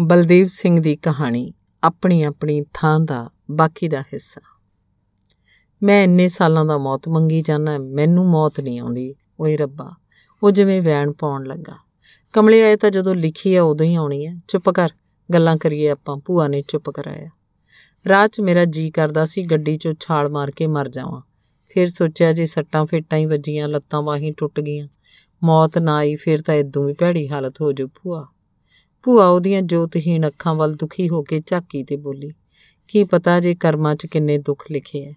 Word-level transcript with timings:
ਬਲਦੇਵ 0.00 0.46
ਸਿੰਘ 0.46 0.80
ਦੀ 0.80 0.96
ਕਹਾਣੀ 0.96 1.52
ਆਪਣੀ 1.82 2.22
ਆਪਣੀ 2.22 2.64
ਥਾਂ 2.74 3.00
ਦਾ 3.00 3.30
ਬਾਕੀ 3.50 3.88
ਦਾ 3.88 4.00
ਹਿੱਸਾ। 4.00 4.40
ਮੈਂ 5.82 6.04
ਇੰਨੇ 6.04 6.28
ਸਾਲਾਂ 6.28 6.64
ਦਾ 6.64 6.78
ਮੌਤ 6.78 7.08
ਮੰਗੀ 7.08 7.42
ਜਾਣਾ 7.42 7.78
ਮੈਨੂੰ 7.78 8.26
ਮੌਤ 8.26 8.60
ਨਹੀਂ 8.60 8.80
ਆਉਂਦੀ। 8.80 9.14
ਓਏ 9.40 9.56
ਰੱਬਾ, 9.56 9.96
ਉਹ 10.42 10.50
ਜਿਵੇਂ 10.50 10.82
ਵੈਣ 10.82 11.12
ਪਾਉਣ 11.12 11.44
ਲੱਗਾ। 11.44 11.76
ਕਮਲੇ 12.32 12.62
ਆਏ 12.62 12.76
ਤਾਂ 12.76 12.90
ਜਦੋਂ 12.90 13.14
ਲਿਖੀ 13.14 13.54
ਆ, 13.56 13.62
ਉਦੋਂ 13.62 13.86
ਹੀ 13.86 13.94
ਆਉਣੀ 13.94 14.26
ਹੈ 14.26 14.34
ਚੁੱਪ 14.48 14.70
ਕਰ, 14.70 14.88
ਗੱਲਾਂ 15.32 15.56
ਕਰੀਏ 15.56 15.88
ਆਪਾਂ। 15.88 16.16
ਭੂਆ 16.16 16.48
ਨੇ 16.48 16.62
ਚੁੱਪ 16.62 16.90
ਕਰਾਇਆ। 16.90 17.28
ਰਾਤ 18.08 18.30
'ਚ 18.30 18.40
ਮੇਰਾ 18.40 18.64
ਜੀ 18.64 18.90
ਕਰਦਾ 18.90 19.24
ਸੀ, 19.24 19.42
ਗੱਡੀ 19.42 19.74
'ਚੋਂ 19.74 19.94
ਛਾਲ 20.00 20.28
ਮਾਰ 20.28 20.50
ਕੇ 20.50 20.66
ਮਰ 20.66 20.88
ਜਾਵਾਂ। 20.88 21.22
ਫਿਰ 21.68 21.88
ਸੋਚਿਆ 21.88 22.32
ਜੇ 22.32 22.46
ਸੱਟਾਂ 22.46 22.86
ਫੇਟਾਂ 22.86 23.18
ਹੀ 23.18 23.26
ਵੱਜੀਆਂ, 23.26 23.68
ਲੱਤਾਂ 23.68 24.02
ਬਾਹੀਂ 24.02 24.32
ਟੁੱਟ 24.36 24.60
ਗਈਆਂ। 24.60 24.88
ਮੌਤ 25.44 25.78
ਨਾ 25.78 25.96
ਆਈ, 25.96 26.16
ਫਿਰ 26.16 26.42
ਤਾਂ 26.42 26.54
ਇਦੋਂ 26.54 26.84
ਵੀ 26.84 26.92
ਭੈੜੀ 26.92 27.28
ਹਾਲਤ 27.28 27.60
ਹੋ 27.60 27.72
ਜੂ 27.72 27.86
ਭੂਆ। 27.86 28.26
ਭੂਆ 29.02 29.26
ਉਹਦੀਆਂ 29.26 29.62
ਜੋਤਹੀਣ 29.62 30.26
ਅੱਖਾਂ 30.28 30.54
ਵੱਲ 30.54 30.74
ਦੁਖੀ 30.74 31.08
ਹੋ 31.08 31.22
ਕੇ 31.22 31.40
ਝਾਕੀ 31.46 31.84
ਤੇ 31.84 31.96
ਬੋਲੀ, 31.96 32.32
ਕੀ 32.88 33.04
ਪਤਾ 33.04 33.40
ਜੇ 33.40 33.54
ਕਰਮਾਂ 33.54 33.94
'ਚ 33.94 34.06
ਕਿੰਨੇ 34.06 34.38
ਦੁੱਖ 34.38 34.64
ਲਿਖੇ 34.70 35.04
ਐ? 35.04 35.12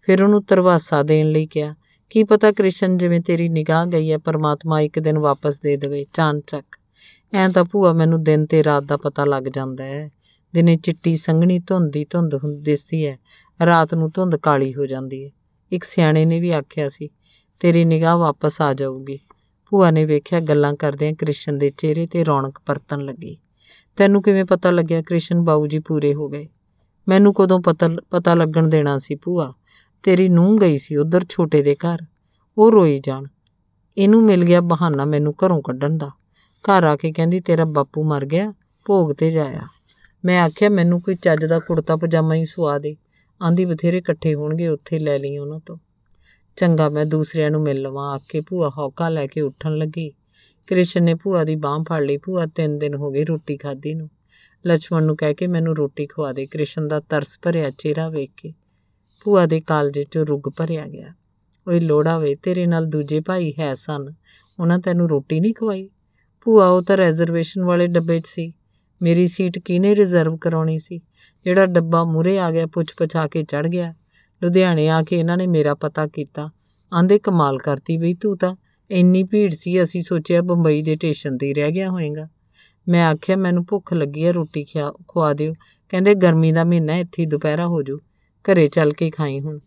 ਫਿਰ 0.00 0.22
ਉਹਨੂੰ 0.22 0.42
ਤਰਵਾਸਾ 0.44 1.02
ਦੇਣ 1.02 1.30
ਲਈ 1.30 1.46
ਕਿਹਾ, 1.46 1.74
ਕੀ 2.10 2.24
ਪਤਾ 2.24 2.52
ਕ੍ਰਿਸ਼ਨ 2.52 2.96
ਜਿਵੇਂ 2.96 3.20
ਤੇਰੀ 3.20 3.48
ਨਿਗਾਹ 3.48 3.86
ਗਈ 3.86 4.10
ਐ, 4.10 4.18
ਪਰਮਾਤਮਾ 4.18 4.80
ਇੱਕ 4.80 4.98
ਦਿਨ 4.98 5.18
ਵਾਪਸ 5.18 5.60
ਦੇ 5.60 5.76
ਦੇਵੇ 5.76 6.04
ਚਾਨਚੱਕ 6.12 6.76
ਐਂ 7.34 7.48
ਤਾਂ 7.48 7.64
ਭੂਆ 7.64 7.92
ਮੈਨੂੰ 7.92 8.22
ਦਿਨ 8.24 8.46
ਤੇ 8.46 8.64
ਰਾਤ 8.64 8.82
ਦਾ 8.82 8.96
ਪਤਾ 8.96 9.24
ਲੱਗ 9.24 9.42
ਜਾਂਦਾ 9.42 9.84
ਹੈ 9.84 10.10
ਦਿਨੇ 10.54 10.76
ਚਿੱਟੀ 10.76 11.16
ਸੰਘਣੀ 11.16 11.58
ਧੁੰਦ 11.58 11.92
ਦੀ 11.92 12.04
ਧੁੰਦ 12.10 12.34
ਦਿਸਦੀ 12.62 13.06
ਹੈ 13.06 13.18
ਰਾਤ 13.66 13.94
ਨੂੰ 13.94 14.10
ਧੁੰਦ 14.14 14.36
ਕਾਲੀ 14.36 14.74
ਹੋ 14.74 14.86
ਜਾਂਦੀ 14.86 15.24
ਹੈ 15.24 15.30
ਇੱਕ 15.72 15.84
ਸਿਆਣੇ 15.84 16.24
ਨੇ 16.24 16.40
ਵੀ 16.40 16.50
ਆਖਿਆ 16.50 16.88
ਸੀ, 16.88 17.10
ਤੇਰੀ 17.60 17.84
ਨਿਗਾਹ 17.84 18.16
ਵਾਪਸ 18.16 18.60
ਆ 18.60 18.74
ਜਾਊਗੀ। 18.74 19.18
ਭੂਆ 19.72 19.90
ਨੇ 19.90 20.04
ਵੇਖਿਆ 20.04 20.40
ਗੱਲਾਂ 20.40 20.74
ਕਰਦਿਆਂ 20.74 21.12
ਕ੍ਰਿਸ਼ਨ 21.12 21.58
ਦੇ 21.58 21.72
ਚਿਹਰੇ 21.78 22.06
ਤੇ 22.06 22.24
ਰੌਣਕ 22.24 22.58
ਪਰਤਣ 22.66 23.00
ਲੱਗੀ। 23.00 23.38
ਤੈਨੂੰ 23.96 24.22
ਕਿਵੇਂ 24.22 24.44
ਪਤਾ 24.44 24.70
ਲੱਗਿਆ 24.70 25.02
ਕ੍ਰਿਸ਼ਨ 25.02 25.40
ਬਾਊ 25.40 25.66
ਜੀ 25.66 25.78
ਪੂਰੇ 25.78 26.14
ਹੋ 26.14 26.28
ਗਏ? 26.28 26.48
ਮੈਨੂੰ 27.08 27.34
ਕਦੋਂ 27.34 27.60
ਪਤਾ 27.60 27.90
ਪਤਾ 28.10 28.34
ਲੱਗਣ 28.34 28.68
ਦੇਣਾ 28.68 28.98
ਸੀ 28.98 29.14
ਭੂਆ? 29.14 29.54
ਤੇਰੀ 30.02 30.28
ਨੂੰਹ 30.28 30.58
ਗਈ 30.58 30.78
ਸੀ 30.78 30.96
ਉਧਰ 30.96 31.24
ਛੋਟੇ 31.28 31.62
ਦੇ 31.62 31.74
ਘਰ। 31.74 31.98
ਉਹ 32.58 32.72
ਰੋਈ 32.72 32.98
ਜਾਣ। 32.98 33.24
ਇਹਨੂੰ 33.98 34.22
ਮਿਲ 34.22 34.44
ਗਿਆ 34.44 34.60
ਬਹਾਨਾ 34.60 35.04
ਮੈਨੂੰ 35.04 35.34
ਘਰੋਂ 35.46 35.62
ਕੱਢਣ 35.62 35.98
ਦਾ। 35.98 36.10
ਘਰ 36.64 36.84
ਆ 36.84 36.96
ਕੇ 36.96 37.12
ਕਹਿੰਦੀ, 37.12 37.40
ਤੇਰਾ 37.40 37.64
ਬਾਪੂ 37.64 38.04
ਮਰ 38.04 38.24
ਗਿਆ, 38.24 38.52
ਭੋਗ 38.86 39.12
ਤੇ 39.12 39.30
ਜਾਇਆ। 39.30 39.62
ਮੈਂ 40.24 40.42
ਆਖਿਆ, 40.42 40.68
ਮੈਨੂੰ 40.68 41.02
ਕੋਈ 41.02 41.14
ਚੱਜ 41.14 41.44
ਦਾ 41.44 41.58
ਕੁੜਤਾ 41.58 41.96
ਪਜਾਮਾ 41.96 42.34
ਹੀ 42.34 42.44
ਸਵਾ 42.44 42.78
ਦੇ। 42.78 42.96
ਆਂਦੀ, 43.42 43.64
ਬਥੇਰੇ 43.64 43.98
ਇਕੱਠੇ 43.98 44.34
ਹੋਣਗੇ, 44.34 44.68
ਉੱਥੇ 44.68 44.98
ਲੈ 44.98 45.18
ਲਈ 45.18 45.38
ਉਹਨਾਂ 45.38 45.60
ਤੋਂ। 45.66 45.76
ਚੰਗਾ 46.56 46.88
ਮੈਂ 46.88 47.06
ਦੂਸਰਿਆਂ 47.06 47.50
ਨੂੰ 47.50 47.62
ਮਿਲ 47.62 47.82
ਲਵਾਂ 47.82 48.14
ਆਕੇ 48.14 48.40
ਭੂਆ 48.40 48.70
ਹੌਕਾ 48.78 49.08
ਲੈ 49.08 49.26
ਕੇ 49.26 49.40
ਉੱਠਣ 49.40 49.76
ਲੱਗੀ। 49.76 50.12
ਕ੍ਰਿਸ਼ਨ 50.66 51.02
ਨੇ 51.02 51.14
ਭੂਆ 51.14 51.44
ਦੀ 51.44 51.56
ਬਾਹ 51.56 51.84
ਫੜ 51.84 52.02
ਲਈ, 52.02 52.16
ਭੂਆ 52.16 52.46
ਤਿੰਨ 52.46 52.78
ਦਿਨ 52.78 52.94
ਹੋ 52.94 53.10
ਗਏ 53.10 53.24
ਰੋਟੀ 53.24 53.56
ਖਾਦੀ 53.56 53.94
ਨੂੰ। 53.94 54.10
ਲక్ష్మణ 54.66 55.04
ਨੂੰ 55.04 55.16
ਕਹਿ 55.16 55.34
ਕੇ 55.34 55.46
ਮੈਨੂੰ 55.46 55.76
ਰੋਟੀ 55.76 56.06
ਖਵਾ 56.06 56.32
ਦੇ, 56.32 56.46
ਕ੍ਰਿਸ਼ਨ 56.46 56.88
ਦਾ 56.88 57.00
ਤਰਸ 57.00 57.38
ਭਰਿਆ 57.42 57.70
ਚਿਹਰਾ 57.70 58.08
ਵੇਖ 58.08 58.30
ਕੇ। 58.36 58.52
ਭੂਆ 59.24 59.46
ਦੇ 59.46 59.60
ਕਾਲਜੇ 59.60 60.02
'ਚੋਂ 60.02 60.26
ਰੁਗ 60.26 60.42
ਭਰਿਆ 60.56 60.86
ਗਿਆ। 60.86 61.14
ਓਏ 61.68 61.80
ਲੋੜਾ 61.80 62.18
ਵੇ, 62.18 62.34
ਤੇਰੇ 62.34 62.66
ਨਾਲ 62.66 62.86
ਦੂਜੇ 62.86 63.20
ਭਾਈ 63.20 63.54
ਹੈ 63.58 63.74
ਸਨ, 63.74 64.14
ਉਹਨਾਂ 64.60 64.78
ਤੈਨੂੰ 64.78 65.08
ਰੋਟੀ 65.08 65.40
ਨਹੀਂ 65.40 65.54
ਖਵਾਈ? 65.54 65.90
ਭੂਆ, 66.40 66.68
ਉਹ 66.68 66.82
ਤਾਂ 66.82 66.96
ਰਿਜ਼ਰਵੇਸ਼ਨ 66.96 67.64
ਵਾਲੇ 67.64 67.86
ਡੱਬੇ 67.86 68.20
'ਚ 68.20 68.26
ਸੀ। 68.26 68.52
ਮੇਰੀ 69.02 69.26
ਸੀਟ 69.26 69.58
ਕਿਹਨੇ 69.58 69.94
ਰਿਜ਼ਰਵ 69.94 70.36
ਕਰਾਉਣੀ 70.36 70.78
ਸੀ? 70.78 71.00
ਜਿਹੜਾ 71.44 71.66
ਡੱਬਾ 71.66 72.04
ਮੂਰੇ 72.04 72.38
ਆ 72.38 72.50
ਗਿਆ 72.50 72.66
ਪੁੱਛ 72.66 72.94
ਪਛਾ 72.96 73.26
ਕੇ 73.26 73.42
ਚੜ 73.42 73.66
ਗਿਆ। 73.66 73.92
ਲੁਧਿਆਣੇ 74.44 74.88
ਆ 74.88 75.02
ਕੇ 75.02 75.18
ਇਹਨਾਂ 75.18 75.36
ਨੇ 75.36 75.46
ਮੇਰਾ 75.46 75.74
ਪਤਾ 75.74 76.06
ਕੀਤਾ। 76.06 76.50
ਆਂਦੇ 76.94 77.18
ਕਮਾਲ 77.18 77.58
ਕਰਤੀ 77.58 77.96
ਬਈ 77.96 78.14
ਤੂੰ 78.14 78.38
ਤਾਂ। 78.38 78.56
ਇੰਨੀ 78.90 79.24
ਭੀੜ 79.24 79.54
ਸੀ, 79.54 79.82
ਅਸੀਂ 79.82 80.02
ਸੋਚਿਆ 80.02 80.42
ਬੰਬਈ 80.42 80.82
ਦੇ 80.82 80.96
ਸਟੇਸ਼ਨ 80.96 81.38
ਤੇ 81.38 81.54
ਰਹਿ 81.54 81.70
ਗਿਆ 81.70 81.90
ਹੋਵੇਂਗਾ 81.90 82.28
ਮੈਂ 82.88 83.06
ਆਖਿਆ, 83.06 83.36
ਮੈਨੂੰ 83.36 83.64
ਭੁੱਖ 83.68 83.94
ਲੱਗੀ 83.94 84.26
ਹੈ 84.26 84.32
ਰੋਟੀ 84.32 84.64
ਖਿਆ, 84.64 84.90
ਖਵਾ 84.90 85.32
ਦਿਓ। 85.32 85.54
ਕਹਿੰਦੇ, 85.88 86.14
ਗਰਮੀ 86.14 86.52
ਦਾ 86.52 86.64
ਮਹੀਨਾ, 86.64 86.96
ਇੱਥੇ 86.96 87.26
ਦੁਪਹਿਰਾ 87.26 87.66
ਹੋ 87.66 87.82
ਜੂ 87.82 87.98
ਘਰੇ 88.44 88.68
ਚੱਲ 88.68 88.92
ਕੇ 88.92 89.10
ਖਾਈ 89.10 89.40
ਹੁਣ। 89.40 89.58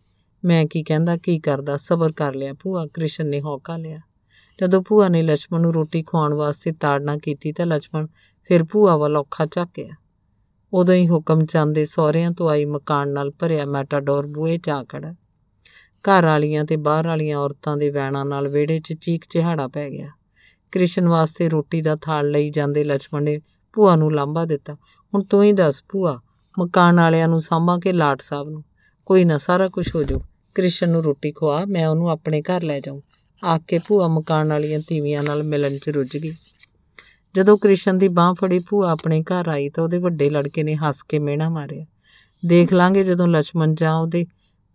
ਮੈਂ 0.46 0.66
ਕੀ 0.66 0.84
ਕਹਿੰਦਾ, 0.84 1.18
ਕੀ 1.18 1.40
ਕਰਦਾ? 1.40 1.78
ਸਬਰ 1.78 2.12
ਕਰ 2.12 2.36
ਲਿਆ 2.36 2.54
ਭੂਆ, 2.54 2.88
ਕ੍ਰਿਸ਼ਨ 2.94 3.28
ਨੇ 3.28 3.42
ਹੌਕਾ 3.42 3.78
ਲਿਆ। 3.78 4.00
ਜਦੋਂ 4.62 4.84
ਭੂਆ 4.88 5.10
ਨੇ 5.10 5.22
ਲక్ష్మణ 5.22 5.62
ਨੂੰ 5.62 5.74
ਰੋਟੀ 5.74 6.04
ਖਵਾਉਣ 6.04 6.34
ਵਾਸਤੇ 6.34 6.72
ਤਾੜਨਾ 6.72 7.18
ਕੀਤੀ 7.18 7.52
ਤਾਂ 7.52 7.66
ਲక్ష్మణ 7.66 8.08
ਫਿਰ 8.44 8.64
ਭੂਆ 8.64 8.98
ਵੱਲ 8.98 9.18
ਔਖਾ 9.18 9.46
ਝਾਕਿਆ। 9.46 9.90
ਉਦੋਂ 10.74 10.96
ਹੀ 10.96 11.10
ਹੁਕਮ 11.10 11.46
ਚਾਂਦੇ 11.46 11.86
ਸਹੁਰਿਆਂ 11.86 12.32
ਤੋਂ 12.32 12.50
ਆਈ 12.50 12.66
ਮਕਾਨ 12.66 13.10
ਨਾਲ 13.10 13.32
ਭਰਿਆ 13.32 13.66
ਮੈਟਾਡੋਰ 13.66 14.28
ਬੂਹੇ 14.28 14.58
'ਚ 14.58 14.70
ਆ 14.70 14.84
ਖੜਾ 14.84 15.14
ਘਰ 16.06 16.26
ਵਾਲੀਆਂ 16.26 16.66
ਤੇ 16.66 16.76
ਬਾਹਰ 16.76 17.08
ਵਾਲੀਆਂ 17.08 17.38
ਔਰਤਾਂ 17.38 17.78
ਦੇ 17.78 17.90
ਵੈਣਾਂ 17.90 18.26
ਨਾਲ 18.26 18.48
ਵਿਹੜੇ 18.48 18.80
'ਚ 18.80 18.94
ਚੀਕ 18.94 19.26
ਚਿਹਾੜਾ 19.30 19.68
ਪੈ 19.68 19.90
ਗਿਆ। 19.90 20.08
ਕ੍ਰਿਸ਼ਨ 20.72 21.08
ਵਾਸਤੇ 21.10 21.50
ਰੋਟੀ 21.50 21.82
ਦਾ 21.82 21.96
ਥਾਲ 21.96 22.30
ਲਈ 22.30 22.50
ਜਾਂਦੇ 22.50 22.84
ਲక్ష్మణ 22.84 23.24
ਨੇ 23.24 23.42
ਭੂਆ 23.74 23.96
ਨੂੰ 23.96 24.14
ਲਾਂਭਾ 24.14 24.46
ਦਿੱਤਾ। 24.46 24.74
ਹੁਣ 25.14 25.24
ਤੂੰ 25.24 25.44
ਹੀ 25.44 25.52
ਦੱਸ 25.52 25.84
ਭੂਆ, 25.90 26.22
ਮਕਾਨ 26.60 26.96
ਵਾਲਿਆਂ 26.96 27.28
ਨੂੰ 27.28 27.42
ਸਾਂਭਾਂ 27.42 27.80
ਕੇ 27.80 27.94
ਲਾਟ 27.94 28.22
ਸਾਹਿਬ 28.22 28.50
ਨੂੰ? 28.50 28.64
ਕੋਈ 29.06 29.26
ਨਾ, 29.26 29.38
ਸਾਰਾ 29.38 29.68
ਕੁਝ 29.68 29.96
ਹੋ 29.96 30.04
ਜਾਊ। 30.04 30.20
ਕ੍ਰਿਸ਼ਨ 30.56 30.90
ਨੂੰ 30.90 31.04
ਰੋਟੀ 31.04 31.32
ਖਵਾ, 31.32 31.66
ਮੈਂ 31.66 31.88
ਉਹਨੂੰ 31.88 32.10
ਆਪਣੇ 32.10 32.42
ਘਰ 32.42 32.64
ਲੈ 32.64 32.80
ਜਾਊਂ। 32.80 33.02
ਆਖ 33.46 33.62
ਕੇ 33.68 33.80
ਭੂਆ 33.80 34.08
ਮਕਾਨ 34.08 34.50
ਵਾਲੀਆਂ 34.50 34.80
ਤੀਵੀਆਂ 34.88 35.24
ਨਾਲ 35.24 35.44
ਮਿਲਣ 35.44 35.78
'ਚ 35.78 35.90
ਰੁੱਝ 35.90 36.18
ਗਈ। 36.18 36.36
ਜਦੋਂ 37.36 37.58
ਕ੍ਰਿਸ਼ਨ 37.58 37.98
ਦੀ 37.98 38.08
ਬਾਹ 38.08 38.34
ਫੜੀ, 38.34 38.60
ਭੂਆ 38.60 38.92
ਆਪਣੇ 38.92 39.24
ਘਰ 39.24 39.48
ਆਈ 39.48 39.70
ਤਾਂ 39.70 39.84
ਉਹਦੇ 39.84 39.98
ਵੱਡੇ 39.98 40.30
ਲੜਕੇ 40.30 40.64
ਨੇ 40.64 40.76
ਹੱਸ 40.76 41.04
ਕੇ 41.04 41.20
ਮਿਹਣਾ 41.20 41.50
ਮਾਰਿਆ। 41.50 41.86
ਦੇਖ 42.46 42.74
ਲਾਂਗੇ 42.74 43.04
ਜਦੋਂ 43.04 43.28
ਲక్ష్మణ 43.28 43.74
ਜਾਂ 43.74 43.96
ਉਹਦੇ 43.96 44.26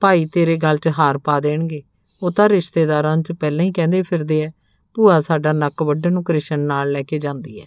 ਭਾਈ 0.00 0.26
ਤੇਰੇ 0.26 0.56
ਗੱਲ 0.56 0.78
'ਚ 0.78 0.88
ਹਾਰ 0.88 1.18
ਪਾ 1.18 1.40
ਦੇਣਗੇ। 1.40 1.82
ਉਹ 2.22 2.30
ਤਾਂ 2.30 2.48
ਰਿਸ਼ਤੇਦਾਰਾਂ 2.48 3.16
'ਚ 3.18 3.32
ਪਹਿਲਾਂ 3.32 3.64
ਹੀ 3.64 3.72
ਕਹਿੰਦੇ 3.72 4.02
ਫਿਰਦੇ 4.02 4.44
ਆ, 4.44 4.50
ਭੂਆ 4.94 5.20
ਸਾਡਾ 5.20 5.52
ਨੱਕ 5.52 5.82
ਵੱਢਣ 5.82 6.12
ਨੂੰ 6.12 6.24
ਕ੍ਰਿਸ਼ਨ 6.24 6.60
ਨਾਲ 6.60 6.92
ਲੈ 6.92 7.02
ਕੇ 7.02 7.18
ਜਾਂਦੀ 7.18 7.60
ਹੈ 7.60 7.66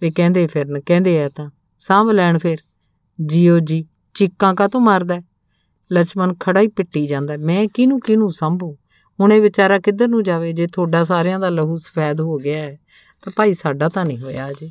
ਵੀ 0.00 0.10
ਕਹਿੰਦੇ 0.10 0.46
ਫਿਰਨ, 0.46 0.80
ਕਹਿੰਦੇ 0.80 1.22
ਆ 1.22 1.28
ਤਾਂ, 1.28 1.50
ਸਾਂਭ 1.78 2.10
ਲੈਣ 2.10 2.38
ਫਿਰ। 2.38 2.58
ਜੀਓ 3.26 3.58
ਜੀ, 3.58 3.86
ਚੀਕਾਂ 4.14 4.54
ਕਾ 4.54 4.68
ਤੋਂ 4.68 4.80
ਮਾਰਦਾ 4.80 5.20
ਲక్ష్మణ 5.92 6.34
ਖੜਾ 6.40 6.60
ਹੀ 6.60 6.68
ਪਿੱਟੀ 6.68 7.06
ਜਾਂਦਾ 7.06 7.36
ਮੈਂ 7.36 7.66
ਕਿਹਨੂੰ 7.74 8.00
ਕਿਹਨੂੰ 8.00 8.30
ਸੰਭੂ? 8.30 8.76
ਹੁਣ 9.20 9.32
ਇਹ 9.32 9.40
ਵਿਚਾਰਾ 9.40 9.78
ਕਿੱਧਰ 9.78 10.08
ਨੂੰ 10.08 10.22
ਜਾਵੇ? 10.22 10.52
ਜੇ 10.52 10.66
ਤੁਹਾਡਾ 10.66 11.04
ਸਾਰਿਆਂ 11.04 11.38
ਦਾ 11.38 11.48
ਲਹੂ 11.48 11.76
ਸਫੈਦ 11.76 12.20
ਹੋ 12.20 12.36
ਗਿਆ 12.36 12.62
ਹੈ, 12.62 12.78
ਤਾਂ 13.22 13.32
ਭਾਈ 13.36 13.54
ਸਾਡਾ 13.54 13.88
ਤਾਂ 13.88 14.04
ਨਹੀਂ 14.04 14.18
ਹੋਇਆ 14.18 14.50
ਅਜੇ। 14.50 14.70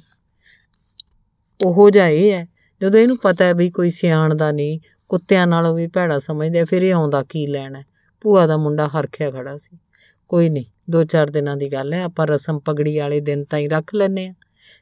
ਉਹੋ 1.66 1.90
ਜਿਹਾ 1.90 2.08
ਇਹ 2.08 2.31
ਹੈ, 2.31 2.47
ਜਦੋਂ 2.81 3.00
ਇਹਨੂੰ 3.00 3.18
ਪਤਾ 3.18 3.46
ਹੈ 3.46 3.53
ਵੀ 3.53 3.69
ਕੋਈ 3.72 3.90
ਸਿਆਣ 3.90 4.35
ਦਾ 4.35 4.52
ਨਹੀਂ, 4.52 4.80
ਕੁੱਤਿਆਂ 5.09 5.47
ਨਾਲੋਂ 5.47 5.75
ਵੀ 5.75 5.88
ਭੈੜਾ 5.88 6.19
ਸਮਝਦੇ 6.19 6.66
ਫਿਰ 6.66 6.81
ਇਹ 6.81 6.94
ਆਉਂਦਾ 6.94 7.24
ਕੀ 7.24 7.47
ਲੈਣਾ 7.47 7.84
ਭੂਆ 8.22 8.47
ਦਾ 8.47 8.58
ਮੁੰਡਾ 8.58 8.88
ਹਰਖਿਆ 8.88 9.31
ਖੜਾ 9.31 9.58
ਸੀ। 9.58 9.78
ਕੋਈ 10.28 10.50
ਨਹੀਂ, 10.50 10.66
ਦੋ 10.90 11.03
ਚਾਰ 11.03 11.29
ਦਿਨਾਂ 11.29 11.58
ਦੀ 11.58 11.72
ਗੱਲ 11.72 11.94
ਹੈ, 11.94 12.03
ਆਪਾਂ 12.03 12.28
ਰਸਮ 12.28 12.59
ਪਗੜੀ 12.59 12.97
ਵਾਲੇ 12.97 13.19
ਦਿਨ 13.19 13.44
ਤਾਈਂ 13.44 13.69
ਰੱਖ 13.69 13.96
ਲੈਨੇ 13.96 14.28
ਆ 14.28 14.34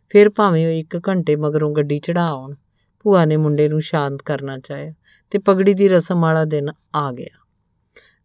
ਫਿਰ 0.09 0.29
ਭਾਵੇਂ 0.29 0.67
ਉਹ 0.67 0.71
ਇੱਕ 0.71 1.09
ਘੰਟੇ 1.09 1.35
ਮਗਰੋਂ 1.35 1.71
ਗੱਡੀ 1.71 1.99
ਚੜਾ 1.99 2.27
ਆਉਣ, 2.27 2.55
ਭੂਆ 2.99 3.25
ਨੇ 3.25 3.37
ਮੁੰਡੇ 3.37 3.69
ਨੂੰ 3.69 3.81
ਸ਼ਾਂਤ 3.81 4.21
ਕਰਨਾ 4.21 4.57
ਚਾਹਿਆ, 4.57 4.93
ਤੇ 5.31 5.39
ਪਗੜੀ 5.39 5.73
ਦੀ 5.73 5.89
ਰਸਮ 5.89 6.21
ਵਾਲਾ 6.21 6.45
ਦਿਨ 6.45 6.69
ਆ 6.95 7.11
ਗਿਆ। 7.11 7.44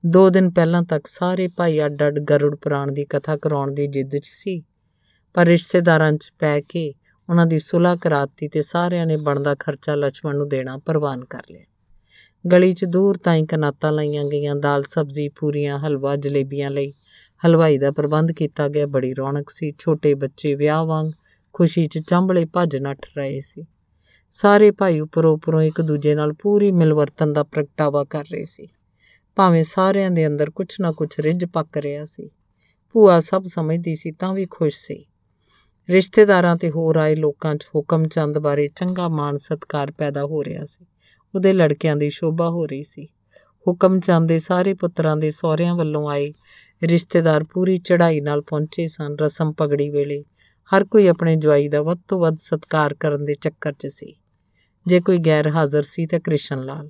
ਦੋ 0.06 0.30
ਦਿਨ 0.30 0.50
ਪਹਿਲਾਂ 0.50 0.82
ਤੱਕ 0.82 1.06
ਸਾਰੇ 1.06 1.48
ਭਾਈ 1.48 1.86
ਅੱਡ 1.86 2.02
ਅੱਡ 2.06 2.18
ਗਰੁੜ 2.18 2.56
ਪੁਰਾਣ 2.56 2.92
ਦੀ 2.92 3.04
ਕਥਾ 3.04 3.36
ਕਰਾਉਣ 3.36 3.72
ਦੀ 3.72 3.86
ਜਿੱਦ 3.86 4.16
'ਚ 4.16 4.26
ਸੀ। 4.26 4.62
ਪਰ 5.34 5.46
ਰਿਸ਼ਤੇਦਾਰਾਂ 5.46 6.12
'ਚ 6.12 6.32
ਪੈ 6.38 6.60
ਕੇ 6.60 6.94
ਉਹਨਾਂ 7.30 7.46
ਦੀ 7.46 7.58
ਸੁਲਾ 7.58 7.96
ਕਰਾਤੀ 7.96 8.48
ਤੇ 8.48 8.62
ਸਾਰਿਆਂ 8.62 9.06
ਨੇ 9.06 9.16
ਬਣਦਾ 9.16 9.54
ਖਰਚਾ 9.54 9.94
ਲక్ష్మణ 9.94 10.32
ਨੂੰ 10.32 10.48
ਦੇਣਾ 10.48 10.76
ਪ੍ਰਵਾਨ 10.76 11.24
ਕਰ 11.24 11.42
ਲਿਆ। 11.50 11.64
ਗਲੀ 12.52 12.72
'ਚ 12.72 12.84
ਦੂਰ 12.84 13.16
ਤਾਈਂ 13.16 13.44
ਕਨਾਤਾਂ 13.44 13.92
ਲਾਈਆਂ 13.92 14.24
ਗਈਆਂ 14.24 14.56
ਦਾਲ 14.56 14.82
ਸਬਜ਼ੀ 14.82 15.28
ਪੂਰੀਆਂ, 15.28 15.78
ਹਲਵਾ, 15.78 16.16
ਜਲੇਬੀਆਂ 16.16 16.70
ਲਈ 16.70 16.92
ਹਲਵਾਈ 17.46 17.78
ਦਾ 17.78 17.90
ਪ੍ਰਬੰਧ 17.90 18.32
ਕੀਤਾ 18.32 18.68
ਗਿਆ। 18.68 18.86
ਬੜੀ 18.86 19.14
ਰੌਣਕ 19.14 19.50
ਸੀ। 19.50 19.74
ਛੋਟੇ 19.78 20.14
ਬੱਚੇ 20.14 20.54
ਵਿਆਹ 20.54 20.84
ਵਾਂਗ 20.84 21.12
ਖੁਸ਼ੀ 21.52 21.86
'ਚ 21.86 21.98
ਚੰਬਲੇ 21.98 22.44
ਭੱਜ 22.44 22.76
ਨੱਠ 22.76 23.06
ਰਹੇ 23.16 23.40
ਸੀ। 23.40 23.66
ਸਾਰੇ 24.30 24.70
ਭਾਈ 24.70 25.00
ਉੱਪਰੋਂ 25.00 25.34
ਉੱਪਰੋਂ 25.34 25.62
ਇੱਕ 25.62 25.80
ਦੂਜੇ 25.80 26.14
ਨਾਲ 26.14 26.32
ਪੂਰੀ 26.32 26.72
ਮਿਲਵਰਤਨ 26.72 27.32
ਦਾ 27.32 27.42
ਪ੍ਰਗਟਾਵਾ 27.42 28.04
ਕਰ 28.04 28.24
ਰਹੇ 28.32 28.44
ਸੀ। 28.44 28.68
ਭਾਵੇਂ 29.36 29.64
ਸਾਰਿਆਂ 29.64 30.10
ਦੇ 30.10 30.26
ਅੰਦਰ 30.26 30.50
ਕੁਛ 30.50 30.80
ਨਾ 30.80 30.92
ਕੁਛ 30.92 31.20
ਰਿੱਝ 31.20 31.44
ਪੱਕ 31.44 31.76
ਰਿਹਾ 31.76 32.04
ਸੀ। 32.04 32.30
ਭੂਆ 32.92 33.20
ਸਭ 33.20 33.42
ਸਮਝਦੀ 33.44 33.94
ਸੀ 33.94 34.12
ਤਾਂ 34.12 34.34
ਵੀ 34.34 34.46
ਖੁਸ਼ 34.50 34.76
ਸੀ। 34.76 35.06
ਰਿਸ਼ਤੇਦਾਰਾਂ 35.90 36.56
ਤੇ 36.56 36.70
ਹੋਰ 36.70 36.96
ਆਏ 36.96 37.14
ਲੋਕਾਂ 37.14 37.54
'ਚ 37.54 37.66
ਹੁਕਮ 37.76 38.08
ਚੰਦ 38.08 38.38
ਬਾਰੇ 38.38 38.68
ਚੰਗਾ 38.68 39.08
ਮਾਣ 39.08 39.36
ਸਤਕਾਰ 39.36 39.90
ਪੈਦਾ 39.90 40.24
ਹੋ 40.24 40.44
ਰਿਹਾ 40.44 40.64
ਸੀ। 40.64 40.86
ਉਹਦੇ 41.34 41.52
ਲੜਕਿਆਂ 41.52 41.96
ਦੀ 41.96 42.10
ਸ਼ੋਭਾ 42.10 42.50
ਹੋ 42.50 42.66
ਰਹੀ 42.66 42.82
ਸੀ। 42.82 43.08
ਹੁਕਮ 43.68 44.00
ਚੰਦ 44.00 44.28
ਦੇ 44.28 44.38
ਸਾਰੇ 44.38 44.74
ਪੁੱਤਰਾਂ 44.74 45.16
ਦੇ 45.16 45.30
ਸਹੁਰਿਆਂ 45.30 45.74
ਵੱਲੋਂ 45.74 46.10
ਆਏ 46.10 46.32
ਰਿਸ਼ਤੇਦਾਰ 46.82 47.44
ਪੂਰੀ 47.44 47.78
ਚੜ੍ਹਾਈ 47.78 48.20
ਨਾਲ 48.20 48.40
ਪਹੁੰਚੇ 48.40 48.86
ਸਨ 48.86 49.16
ਰਸਮ 49.20 49.52
ਪਗੜੀ 49.52 49.90
ਵੇਲੇ। 49.90 50.24
ਹਰ 50.70 50.84
ਕੋਈ 50.84 51.06
ਆਪਣੇ 51.06 51.36
ਜਵਾਈ 51.36 51.68
ਦਾ 51.68 51.82
ਵੱਧ 51.82 51.98
ਤੋਂ 52.08 52.20
ਵੱਧ 52.20 52.34
ਸਤਕਾਰ 52.38 52.94
ਕਰਨ 52.94 53.24
ਦੇ 53.24 53.34
ਚੱਕਰ 53.34 53.72
'ਚ 53.72 53.86
ਸੀ। 53.86 54.14
ਜੇ 54.86 55.00
ਕੋਈ 55.00 55.18
ਗੈਰ 55.18 55.48
ਹਾਜ਼ਰ 55.48 55.82
ਸੀ 55.82 56.06
ਤਾਂ 56.06 56.20
ਕ੍ਰਿਸ਼ਨ 56.20 56.64
ਲਾਲ 56.64 56.88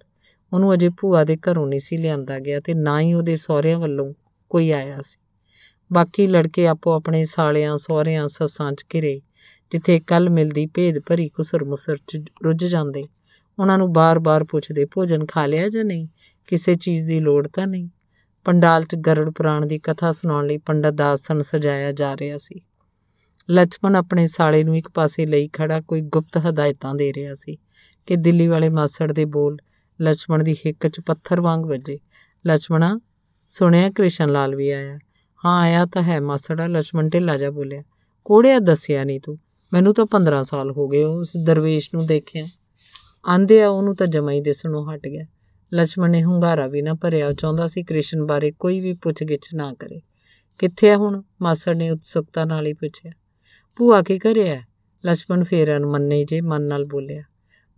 ਉਹਨੂੰ 0.52 0.75
ਅਜੇ 0.75 0.88
ਭੂਆ 0.88 1.25
ਦੇ 1.25 1.37
ਘਰੋਂ 1.37 1.67
ਨਹੀਂ 1.67 1.81
ਸੀ 1.81 1.97
ਲਿਆਂਦਾ 1.97 2.38
ਗਿਆ 2.38 2.61
ਤੇ 2.61 2.75
ਨਾ 2.75 3.00
ਹੀ 3.00 3.14
ਉਹਦੇ 3.14 3.37
ਸਹੁਰਿਆਂ 3.37 3.79
ਵੱਲੋਂ 3.79 4.14
ਕੋਈ 4.50 4.70
ਆਇਆ 4.70 5.00
ਸੀ। 5.02 5.19
ਬਾਕੀ 5.93 6.26
ਲੜਕੇ 6.26 6.67
ਆਪੋ 6.67 6.93
ਆਪਣੇ 6.93 7.25
ਸਾਲਿਆਂ, 7.25 7.79
ਸਹੁਰਿਆਂ, 7.79 8.29
ਸੱਸਾਂ 8.29 8.73
'ਚ 8.73 8.85
ਘਿਰੇ, 8.94 9.20
ਜਿੱਥੇ 9.70 10.00
ਕੱਲ 10.00 10.31
ਮਿਲਦੀ 10.31 10.67
ਭੇਦ 10.67 10.99
ਭਰੀ 10.99 11.29
ਕੁਸਰ-ਮੁਸਰ 11.29 11.97
'ਚ 11.97 12.19
ਰੁੱਝ 12.44 12.64
ਜਾਂਦੇ। 12.64 13.05
ਉਹਨਾਂ 13.58 13.79
ਨੂੰ 13.79 13.93
ਬਾਰ-ਬਾਰ 13.93 14.44
ਪੁੱਛਦੇ, 14.44 14.85
ਭੋਜਨ 14.85 15.26
ਖਾ 15.26 15.47
ਲਿਆ 15.47 15.69
ਜਾਂ 15.69 15.85
ਨਹੀਂ? 15.85 16.06
ਕਿਸੇ 16.47 16.75
ਚੀਜ਼ 16.75 17.06
ਦੀ 17.06 17.20
ਲੋੜ 17.20 17.49
ਤਾਂ 17.49 17.67
ਨਹੀਂ? 17.67 17.88
ਪੰਡਾਲ 18.44 18.85
'ਚ 18.85 18.94
ਗਰੜ 18.94 19.31
ਪੁਰਾਣ 19.31 19.67
ਦੀ 19.67 19.79
ਕਥਾ 19.79 20.12
ਸੁਣਾਉਣ 20.12 20.46
ਲਈ 20.46 20.58
ਪੰਡਤ 20.58 20.91
ਦਾ 20.91 21.11
ਆਸਣ 21.11 21.43
ਸਜਾਇਆ 21.43 21.93
ਜਾ 21.93 22.17
ਰਿਹਾ 22.17 22.37
ਸੀ। 22.37 22.61
ਲਛਮਣ 23.50 23.96
ਆਪਣੇ 23.96 24.26
ਸਾਲੇ 24.26 24.64
ਨੂੰ 24.64 24.76
ਇੱਕ 24.76 24.88
ਪਾਸੇ 24.88 25.26
ਲਈ 25.26 25.49
ਖੜਾ 25.49 25.81
ਕੋਈ 25.81 26.00
ਗੁਪਤ 26.00 26.38
ਹਦਾਇਤਾਂ 26.38 26.94
ਦੇ 26.94 27.12
ਰਿਹਾ 27.12 27.35
ਸੀ 27.35 27.58
ਕਿ 28.06 28.17
ਦਿੱਲੀ 28.17 28.46
ਵਾਲੇ 28.46 28.69
ਮਾਸੜ 28.69 29.12
ਦੇ 29.12 29.25
ਬੋਲ 29.25 29.56
ਲਛਮਣ 30.02 30.43
ਦੀ 30.43 30.55
ਹਿੱਕ 30.55 30.88
'ਚ 30.88 31.00
ਪੱਥਰ 31.00 31.41
ਵਾਂਗ 31.41 31.64
ਵੱਜੇ। 31.64 31.99
ਲਛਮਣਾ, 32.47 33.00
ਸੁਣਿਆ 33.49 33.91
ਕ੍ਰਿਸ਼ਨ 33.91 34.32
ਲਾਲ 34.32 34.55
ਵੀ 34.55 34.70
ਆਇਆ। 34.70 34.99
ਹਾਂ, 35.44 35.61
ਆਇਆ 35.61 35.87
ਤਾਂ 35.87 36.02
ਹੈ, 36.02 36.20
ਮਾਸੜਾ 36.20 36.67
ਲਛਮਣ 36.67 37.08
ਢਿੱਲਾ 37.08 37.37
ਜਾ 37.37 37.50
ਬੋਲਿਆ। 37.50 37.82
ਕੋੜਿਆ 38.25 38.58
ਦੱਸਿਆ 38.58 39.05
ਨਹੀਂ 39.05 39.20
ਤੂੰ? 39.20 39.38
ਮੈਨੂੰ 39.73 39.94
ਤਾਂ 39.94 40.06
15 40.06 40.44
ਸਾਲ 40.44 40.70
ਹੋ 40.70 40.88
ਗਏ 40.88 41.05
ਉਸ 41.05 41.32
ਦਰਵੇਸ਼ 41.44 41.91
ਨੂੰ 41.94 42.06
ਦੇਖਿਆ। 42.06 42.47
ਆਂਦੇ 43.29 43.62
ਆ 43.62 43.69
ਉਹਨੂੰ 43.69 43.97
ਤਾਂ 43.97 44.06
ਜਮਾ 44.06 44.32
ਹੀ 44.32 44.41
ਦਿਸਣੋਂ 44.41 44.94
ਹਟ 44.94 45.06
ਗਿਆ। 45.06 45.25
ਲਛਮਣ 45.75 46.11
ਨੇ 46.11 46.25
ਹੁੰਗਾਰਾ 46.25 46.67
ਵੀ 46.67 46.82
ਨਾ 46.82 46.94
ਭਰਿਆ 46.94 47.32
ਚਾਹੁੰਦਾ 47.32 47.67
ਸੀ 47.67 47.82
ਕ੍ਰਿਸ਼ਨ 47.82 48.26
ਬਾਰੇ 48.26 48.50
ਕੋਈ 48.50 48.81
ਵੀ 48.81 48.93
ਪੁੱਛਗਿੱਛ 48.93 49.55
ਨਾ 49.55 49.75
ਕਰੇ। 49.75 50.00
ਕਿੱਥੇ 50.58 50.91
ਆ 50.91 50.96
ਹੁਣ? 50.96 51.23
ਮਾਸੜ 51.43 51.76
ਨੇ 51.76 51.91
ਉਤਸੁਕਤਾ 51.91 52.44
ਨਾਲ 52.44 52.67
ਹੀ 52.67 52.73
ਪੁੱਛਿਆ। 52.73 53.12
ਭੂਆ 53.76 54.03
ਕੀ 54.03 54.19
ਕਰਿਆ? 54.19 54.62
ਲਛਮਣ 55.06 55.44
ਫੇਰ 55.44 55.76
ਅਨਮੰਨੇ 55.76 56.25
ਜੇ 56.25 56.41
ਮਨ 56.41 56.62
ਨਾਲ 56.62 56.85
ਬੋਲਿਆ। 56.85 57.23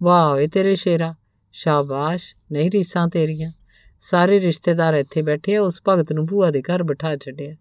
ਵਾਹ 0.03 0.33
ਓਏ 0.33 0.47
ਤੇਰੇ 0.47 0.75
ਸ਼ੇਰਾ 0.75 1.15
ਸ਼ਾਬਾਸ਼, 1.53 2.37
ਨਹੀਂ 2.53 2.71
ਰੀਸਾਂ 2.71 3.09
ਤੇਰੀਆਂ। 3.09 3.53
ਸਾਰੇ 4.01 4.41
ਰਿਸ਼ਤੇਦਾਰ 4.41 4.95
ਇੱਥੇ 4.95 5.23
ਬੈਠੇ 5.23 5.57
ਆ, 5.57 5.63
ਉਸ 5.63 5.81
ਭਗਤ 5.89 6.13
ਨੂੰ 6.13 6.27
ਭੂਆ 6.27 6.51
ਦੇ 6.51 6.63
ਘਰ 6.63 6.83
ਬਿਠਾ 6.83 7.17
ਛੱਡਿਆ। 7.17 7.57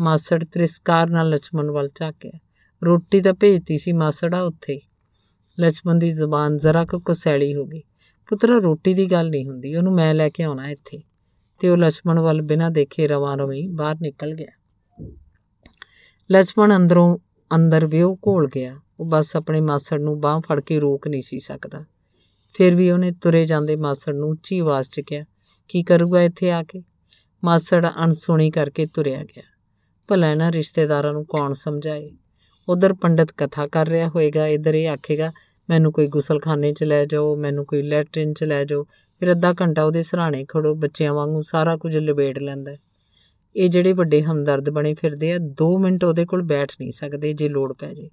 ਮਾਸੜ 0.00 0.44
ਤ੍ਰਿਸਕਾਰ 0.44 1.10
ਨਾਲ 1.10 1.28
ਲక్ష్మణ 1.28 1.70
ਵੱਲ 1.70 1.88
ਝਾਕਿਆ। 1.94 2.38
ਰੋਟੀ 2.84 3.20
ਤਾਂ 3.20 3.32
ਭੇਜਤੀ 3.32 3.78
ਸੀ 3.78 3.92
ਮਾਸੜਾ 3.92 4.42
ਉੱਥੇ 4.42 4.72
ਹੀ। 4.72 4.80
ਲక్ష్మణ 5.60 5.98
ਦੀ 5.98 6.10
ਜ਼ੁਬਾਨ 6.10 6.56
ਜ਼ਰਾ 6.56 6.84
ਕੁ 6.84 6.98
ਕਸੈਲੀ 6.98 7.54
ਹੋ 7.54 7.66
ਗਈ। 7.66 7.82
ਪੁੱਤਰਾ, 8.28 8.58
ਰੋਟੀ 8.58 8.94
ਦੀ 8.94 9.06
ਗੱਲ 9.06 9.30
ਨਹੀਂ 9.30 9.46
ਹੁੰਦੀ, 9.46 9.76
ਉਹਨੂੰ 9.76 9.94
ਮੈਂ 9.94 10.14
ਲੈ 10.14 10.28
ਕੇ 10.28 10.42
ਆਉਣਾ 10.42 10.68
ਇੱਥੇ। 10.68 11.02
ਤੇ 11.58 11.68
ਉਹ 11.68 11.76
ਲక్ష్మణ 11.76 12.20
ਵੱਲ 12.20 12.42
ਬਿਨਾਂ 12.42 12.70
ਦੇਖੇ 12.70 13.08
ਰਵਾਂ 13.08 13.36
ਰਵੀ 13.36 13.68
ਬਾਹਰ 13.68 13.96
ਨਿਕਲ 14.02 14.34
ਗਿਆ। 14.34 14.64
ਲక్ష్మణ 16.32 16.76
ਅੰਦਰੋਂ, 16.76 17.18
ਅੰਦਰ 17.54 17.86
ਵਿਉ 17.86 18.16
ਘੋਲ 18.16 18.48
ਗਿਆ। 18.54 18.80
ਉਹ 19.00 19.06
ਬਸ 19.06 19.36
ਆਪਣੇ 19.36 19.60
ਮਾਸੜ 19.60 20.00
ਨੂੰ 20.00 20.20
ਬਾਹ 20.20 20.40
ਫੜ 20.40 20.60
ਕੇ 20.60 20.80
ਰੋਕ 20.80 21.08
ਨਹੀਂ 21.08 21.22
ਸੀ 21.22 21.40
ਸਕਦਾ। 21.40 21.84
ਫਿਰ 22.54 22.74
ਵੀ 22.74 22.90
ਉਹਨੇ 22.90 23.12
ਤੁਰੇ 23.12 23.46
ਜਾਂਦੇ 23.46 23.76
ਮਾਸੜ 23.76 24.14
ਨੂੰ 24.14 24.28
ਉੱਚੀ 24.28 24.58
ਆਵਾਜ਼ 24.58 24.90
'ਚ 24.90 25.00
ਕਿਹਾ, 25.00 25.24
ਕੀ 25.68 25.82
ਕਰੂਗਾ 25.82 26.22
ਇੱਥੇ 26.22 26.50
ਆ 26.50 26.62
ਕੇ? 26.62 26.82
ਮਾਸੜ 27.44 27.86
ਅਣਸੁਣੀ 28.04 28.50
ਕਰਕੇ 28.50 28.86
ਤੁਰਿਆ 28.86 29.24
ਗਿਆ। 29.24 29.42
ਭਲਾ 30.08 30.30
ਇਹਨਾਂ 30.30 30.52
ਰਿਸ਼ਤੇਦਾਰਾਂ 30.52 31.12
ਨੂੰ 31.12 31.26
ਕੌਣ 31.26 31.52
ਸਮਝਾਏ? 31.52 32.10
ਉਧਰ 32.68 32.94
ਪੰਡਤ 32.94 33.32
ਕਥਾ 33.36 33.66
ਕਰ 33.66 33.88
ਰਿਹਾ 33.88 34.08
ਹੋਏਗਾ, 34.08 34.46
ਇਧਰ 34.46 34.74
ਇਹ 34.74 34.88
ਆਖੇਗਾ, 34.88 35.32
ਮੈਨੂੰ 35.70 35.92
ਕੋਈ 35.92 36.06
ਗੁਸਲਖਾਨੇ 36.06 36.72
'ਚ 36.72 36.84
ਲੈ 36.84 37.04
ਜਾਓ, 37.04 37.36
ਮੈਨੂੰ 37.36 37.66
ਕੋਈ 37.66 37.82
ਲੈਟਰਨ 37.82 38.32
'ਚ 38.32 38.44
ਲੈ 38.44 38.64
ਜਾਓ, 38.64 38.84
ਫਿਰ 39.18 39.32
ਅੱਧਾ 39.32 39.52
ਘੰਟਾ 39.60 39.84
ਉਹਦੇ 39.84 40.02
ਸਰਾਣੇ 40.02 40.44
ਖੜੋ, 40.48 40.74
ਬੱਚਿਆਂ 40.74 41.14
ਵਾਂਗੂ 41.14 41.40
ਸਾਰਾ 41.40 41.76
ਕੁਝ 41.76 41.96
ਲਬੇੜ 41.96 42.38
ਲੈਂਦਾ 42.38 42.76
ਇਹ 43.56 43.68
ਜਿਹੜੇ 43.68 43.92
ਵੱਡੇ 43.92 44.22
ਹਮਦਰਦ 44.22 44.70
ਬਣੇ 44.70 44.94
ਫਿਰਦੇ 44.94 45.32
ਆ 45.32 45.36
2 45.38 45.78
ਮਿੰਟ 45.78 46.04
ਉਹਦੇ 46.04 46.24
ਕੋਲ 46.24 46.42
ਬੈਠ 46.42 46.72
ਨਹੀਂ 46.80 46.90
ਸਕਦੇ 46.90 47.32
ਜੇ 47.32 47.48
ਲੋੜ 47.48 47.72
ਪੈ 47.72 47.94
ਜੇ। 47.94 48.10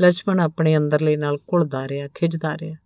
ਲਛਮਣ 0.00 0.40
ਆਪਣੇ 0.40 0.76
ਅੰਦਰਲੇ 0.76 1.16
ਨਾਲ 1.16 1.36
ਘੁਲਦਾ 1.36 1.88
ਰਿਹਾ 1.88 2.08
ਖਿਜਦਾ 2.14 2.56
ਰਿਹਾ। 2.58 2.76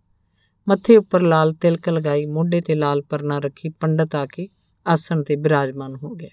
ਮੱਥੇ 0.68 0.96
ਉੱਪਰ 0.96 1.20
ਲਾਲ 1.20 1.52
ਤਿਲਕ 1.52 1.88
ਲਗਾਈ, 1.88 2.26
ਮੋਢੇ 2.26 2.60
ਤੇ 2.60 2.74
ਲਾਲ 2.74 3.02
ਪਰਨਾ 3.02 3.38
ਰੱਖੀ, 3.38 3.68
ਪੰਡਤ 3.68 4.14
ਆ 4.14 4.26
ਕੇ 4.26 4.48
ਆਸਣ 4.86 5.22
ਤੇ 5.22 5.36
ਬਿਰਾਜਮਾਨ 5.36 5.96
ਹੋ 6.04 6.14
ਗਿਆ। 6.14 6.28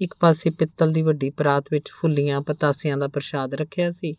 ਇੱਕ 0.00 0.14
ਪਾਸੇ 0.20 0.50
ਪਿੱਤਲ 0.50 0.92
ਦੀ 0.92 1.02
ਵੱਡੀ 1.02 1.30
ਪਰਾਤ 1.30 1.64
ਵਿੱਚ 1.70 1.90
ਫੁੱਲੀਆਂ 1.90 2.40
ਪਤਾਸਿਆਂ 2.40 2.96
ਦਾ 2.96 3.08
ਪ੍ਰਸ਼ਾਦ 3.08 3.54
ਰੱਖਿਆ 3.54 3.90
ਸੀ। 3.90 4.16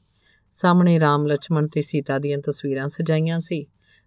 ਸਾਹਮਣੇ 0.52 1.00
ਰਾਮ 1.00 1.28
ਲక్ష్మణ 1.28 1.68
ਤੇ 1.68 1.82
ਸੀਤਾ 1.82 2.20
ਦੀਆਂ 2.20 2.38
ਤਸਵੀਰਾਂ 2.38 2.88
ਸਜਾਈਆਂ 2.88 3.40
ਸੀ। 3.40 3.66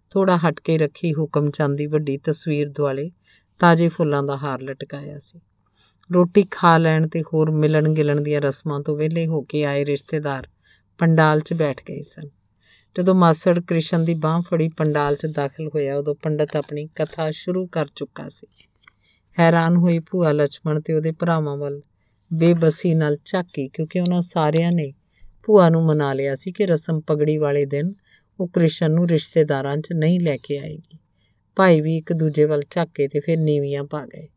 ਥੋੜਾ 0.09 0.37
ਹਟ 0.37 0.59
ਕੇ 0.59 0.77
ਰੱਖੀ 0.77 1.13
ਹੁਕਮ 1.13 1.49
ਚੰਦ 1.49 1.77
ਦੀ 1.77 1.87
ਵੱਡੀ 1.87 2.17
ਤਸਵੀਰ 2.17 2.69
ਦੁਆਲੇ 2.69 3.11
ਤਾਜ਼ੇ 3.59 3.87
ਫੁੱਲਾਂ 3.87 4.23
ਦਾ 4.23 4.37
ਹਾਰ 4.37 4.61
ਲਟਕਾਇਆ 4.61 5.19
ਸੀ। 5.19 5.39
ਰੋਟੀ 6.13 6.45
ਖਾ 6.51 6.77
ਲੈਣ 6.77 7.07
ਤੇ 7.07 7.21
ਹੋਰ 7.21 7.51
ਮਿਲਣ 7.51 7.93
ਗਿਲਣ 7.93 8.21
ਦੀਆਂ 8.21 8.41
ਰਸਮਾਂ 8.41 8.79
ਤੋਂ 8.79 8.97
ਵਿਹਲੇ 8.97 9.27
ਹੋ 9.27 9.41
ਕੇ 9.41 9.65
ਆਏ 9.65 9.85
ਰਿਸ਼ਤੇਦਾਰ 9.85 10.47
ਪੰਡਾਲ 10.97 11.39
'ਚ 11.39 11.53
ਬੈਠ 11.53 11.81
ਗਏ 11.89 12.01
ਸਨ। 12.01 12.29
ਜਦੋਂ 12.97 13.15
ਮਾਸੜ 13.15 13.59
ਕ੍ਰਿਸ਼ਨ 13.59 14.05
ਦੀ 14.05 14.13
ਬਾਹ 14.13 14.41
ਫੜੀ 14.41 14.69
ਪੰਡਾਲ 14.77 15.15
'ਚ 15.15 15.25
ਦਾਖਲ 15.25 15.67
ਹੋਇਆ, 15.67 15.97
ਉਦੋਂ 15.97 16.15
ਪੰਡਤ 16.15 16.55
ਆਪਣੀ 16.55 16.89
ਕਥਾ 16.95 17.31
ਸ਼ੁਰੂ 17.31 17.67
ਕਰ 17.67 17.87
ਚੁੱਕਾ 17.95 18.29
ਸੀ। 18.29 18.47
ਹੈਰਾਨ 19.39 19.75
ਹੋਈ 19.75 19.99
ਭੂਆ 19.99 20.31
ਲక్ష్మణ 20.31 20.79
ਤੇ 20.79 20.93
ਉਹਦੇ 20.93 21.11
ਭਰਾਵਾਂ 21.11 21.57
ਵੱਲ 21.57 21.81
ਬੇਬਸੀ 22.33 22.93
ਨਾਲ 22.93 23.17
ਝਾਕੀ, 23.25 23.67
ਕਿਉਂਕਿ 23.67 23.99
ਉਹਨਾਂ 23.99 24.21
ਸਾਰਿਆਂ 24.21 24.71
ਨੇ 24.71 24.93
ਭੂਆ 25.43 25.69
ਨੂੰ 25.69 25.85
ਮਨਾ 25.85 26.13
ਲਿਆ 26.13 26.35
ਸੀ 26.35 26.51
ਕਿ 26.51 26.65
ਰਸਮ 26.65 27.01
ਪਗੜੀ 27.01 27.37
ਵਾਲੇ 27.37 27.65
ਦਿਨ 27.65 27.93
ਉਹ 28.39 28.47
ਕ੍ਰਿਸ਼ਨ 28.47 28.91
ਨੂੰ 28.91 29.07
ਰਿਸ਼ਤੇਦਾਰਾਂ 29.07 29.77
'ਚ 29.77 29.93
ਨਹੀਂ 29.93 30.19
ਲੈ 30.19 30.37
ਕੇ 30.37 30.57
ਆਏਗੀ। 30.57 30.99
ਭਾਈ 31.55 31.81
ਵੀ 31.81 31.97
ਇੱਕ 31.97 32.13
ਦੂਜੇ 32.13 32.45
ਵੱਲ 32.45 32.61
ਝਾਕੇ 32.69 33.07
ਤੇ 33.07 33.19
ਫਿਰ 33.19 33.37
ਨੀਵੀਆਂ 33.37 33.83
ਪਾ 33.83 34.05
ਗਏ। 34.05 34.27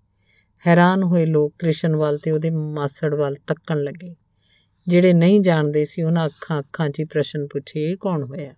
ਹੈਰਾਨ 0.66 1.02
ਹੋਏ 1.02 1.26
ਲੋਕ 1.26 1.54
ਕ੍ਰਿਸ਼ਨ 1.58 1.96
ਵੱਲ 1.96 2.18
ਤੇ 2.18 2.30
ਉਹਦੇ 2.30 2.50
ਮਾਸੜ 2.50 3.14
ਵੱਲ 3.14 3.36
ਤੱਕਣ 3.46 3.82
ਲੱਗੇ। 3.82 4.14
ਜਿਹੜੇ 4.88 5.12
ਨਹੀਂ 5.12 5.40
ਜਾਣਦੇ 5.40 5.84
ਸੀ, 5.84 6.02
ਉਹਨਾਂ 6.02 6.26
ਅੱਖਾਂ 6.26 6.60
ਅੱਖਾਂ 6.60 6.88
'ਚ 6.88 7.02
ਪ੍ਰਸ਼ਨ 7.02 7.46
ਪੁੱਛੇ, 7.46 7.90
ਇਹ 7.90 7.96
ਕੌਣ 7.96 8.22
ਹੋਇਆ? 8.22 8.54